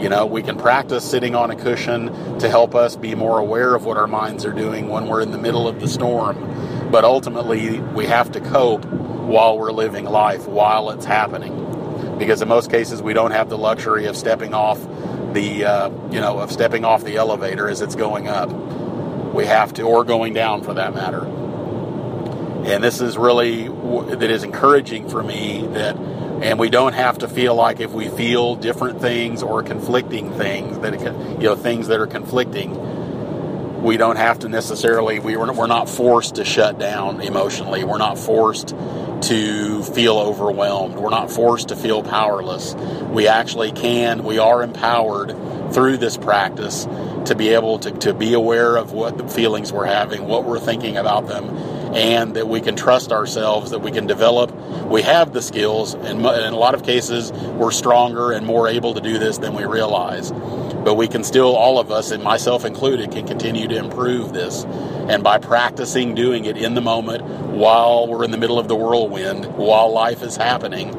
You 0.00 0.08
know, 0.10 0.26
we 0.26 0.42
can 0.42 0.58
practice 0.58 1.08
sitting 1.08 1.34
on 1.34 1.50
a 1.50 1.56
cushion 1.56 2.38
to 2.40 2.48
help 2.48 2.74
us 2.74 2.96
be 2.96 3.14
more 3.14 3.38
aware 3.38 3.74
of 3.74 3.84
what 3.84 3.96
our 3.96 4.06
minds 4.06 4.44
are 4.44 4.52
doing 4.52 4.88
when 4.88 5.06
we're 5.06 5.22
in 5.22 5.30
the 5.30 5.38
middle 5.38 5.66
of 5.66 5.80
the 5.80 5.88
storm 5.88 6.36
but 6.94 7.04
ultimately, 7.04 7.80
we 7.80 8.06
have 8.06 8.30
to 8.32 8.40
cope 8.40 8.84
while 8.84 9.58
we're 9.58 9.72
living 9.72 10.04
life, 10.04 10.46
while 10.46 10.90
it's 10.90 11.04
happening. 11.04 12.16
Because 12.18 12.40
in 12.40 12.46
most 12.46 12.70
cases, 12.70 13.02
we 13.02 13.14
don't 13.14 13.32
have 13.32 13.48
the 13.48 13.58
luxury 13.58 14.06
of 14.06 14.16
stepping 14.16 14.54
off 14.54 14.80
the, 15.32 15.64
uh, 15.64 15.90
you 16.12 16.20
know, 16.20 16.38
of 16.38 16.52
stepping 16.52 16.84
off 16.84 17.02
the 17.02 17.16
elevator 17.16 17.68
as 17.68 17.80
it's 17.80 17.96
going 17.96 18.28
up. 18.28 18.48
We 19.34 19.46
have 19.46 19.74
to, 19.74 19.82
or 19.82 20.04
going 20.04 20.32
down 20.32 20.62
for 20.62 20.74
that 20.74 20.94
matter. 20.94 21.24
And 21.24 22.82
this 22.82 23.00
is 23.00 23.18
really 23.18 23.68
that 23.68 24.22
is 24.22 24.42
encouraging 24.42 25.08
for 25.08 25.22
me 25.22 25.66
that, 25.72 25.96
and 25.96 26.58
we 26.58 26.70
don't 26.70 26.94
have 26.94 27.18
to 27.18 27.28
feel 27.28 27.54
like 27.54 27.80
if 27.80 27.92
we 27.92 28.08
feel 28.08 28.54
different 28.54 29.00
things 29.00 29.42
or 29.42 29.62
conflicting 29.62 30.32
things 30.32 30.78
that, 30.78 30.94
it, 30.94 31.40
you 31.40 31.48
know, 31.48 31.56
things 31.56 31.88
that 31.88 32.00
are 32.00 32.06
conflicting, 32.06 33.82
we 33.82 33.98
don't 33.98 34.16
have 34.16 34.38
to 34.38 34.48
necessarily 34.48 35.18
we 35.18 35.36
we're, 35.36 35.52
we're 35.52 35.66
not 35.66 35.90
forced 35.90 36.36
to 36.36 36.44
shut 36.44 36.78
down 36.78 37.20
emotionally. 37.20 37.84
We're 37.84 37.98
not 37.98 38.18
forced 38.18 38.68
to 38.68 39.82
feel 39.82 40.18
overwhelmed. 40.18 40.96
We're 40.96 41.10
not 41.10 41.30
forced 41.30 41.68
to 41.68 41.76
feel 41.76 42.02
powerless. 42.02 42.74
We 43.10 43.28
actually 43.28 43.72
can 43.72 44.24
we 44.24 44.38
are 44.38 44.62
empowered 44.62 45.36
through 45.74 45.98
this 45.98 46.16
practice 46.16 46.86
to 47.26 47.34
be 47.34 47.50
able 47.50 47.78
to, 47.78 47.90
to 47.90 48.14
be 48.14 48.34
aware 48.34 48.76
of 48.76 48.92
what 48.92 49.18
the 49.18 49.26
feelings 49.28 49.72
we're 49.72 49.86
having 49.86 50.26
what 50.26 50.44
we're 50.44 50.60
thinking 50.60 50.96
about 50.96 51.26
them 51.28 51.48
and 51.94 52.34
that 52.34 52.48
we 52.48 52.60
can 52.60 52.74
trust 52.74 53.12
ourselves, 53.12 53.70
that 53.70 53.78
we 53.78 53.92
can 53.92 54.06
develop. 54.06 54.52
We 54.86 55.02
have 55.02 55.32
the 55.32 55.40
skills, 55.40 55.94
and 55.94 56.18
in 56.18 56.52
a 56.52 56.56
lot 56.56 56.74
of 56.74 56.82
cases, 56.82 57.30
we're 57.32 57.70
stronger 57.70 58.32
and 58.32 58.44
more 58.44 58.66
able 58.66 58.94
to 58.94 59.00
do 59.00 59.18
this 59.18 59.38
than 59.38 59.54
we 59.54 59.64
realize. 59.64 60.32
But 60.32 60.94
we 60.94 61.06
can 61.06 61.22
still, 61.22 61.54
all 61.54 61.78
of 61.78 61.92
us, 61.92 62.10
and 62.10 62.22
myself 62.22 62.64
included, 62.64 63.12
can 63.12 63.26
continue 63.26 63.68
to 63.68 63.76
improve 63.76 64.32
this. 64.32 64.64
And 64.64 65.22
by 65.22 65.38
practicing 65.38 66.16
doing 66.16 66.46
it 66.46 66.56
in 66.56 66.74
the 66.74 66.80
moment 66.80 67.22
while 67.22 68.08
we're 68.08 68.24
in 68.24 68.32
the 68.32 68.38
middle 68.38 68.58
of 68.58 68.66
the 68.66 68.74
whirlwind, 68.74 69.46
while 69.56 69.92
life 69.92 70.22
is 70.22 70.36
happening, 70.36 70.92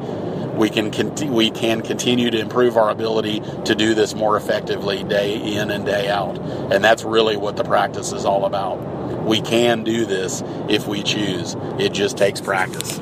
we 0.56 0.70
can 0.70 0.90
conti- 0.90 1.28
we 1.28 1.50
can 1.50 1.82
continue 1.82 2.30
to 2.30 2.38
improve 2.38 2.76
our 2.76 2.90
ability 2.90 3.40
to 3.64 3.74
do 3.74 3.94
this 3.94 4.14
more 4.14 4.36
effectively 4.36 5.04
day 5.04 5.36
in 5.36 5.70
and 5.70 5.84
day 5.84 6.08
out. 6.08 6.38
And 6.72 6.82
that's 6.82 7.04
really 7.04 7.36
what 7.36 7.56
the 7.56 7.64
practice 7.64 8.12
is 8.12 8.24
all 8.24 8.46
about. 8.46 8.76
We 9.24 9.40
can 9.40 9.84
do 9.84 10.06
this 10.06 10.42
if 10.68 10.86
we 10.86 11.02
choose. 11.02 11.56
It 11.78 11.92
just 11.92 12.16
takes 12.16 12.40
practice. 12.40 12.98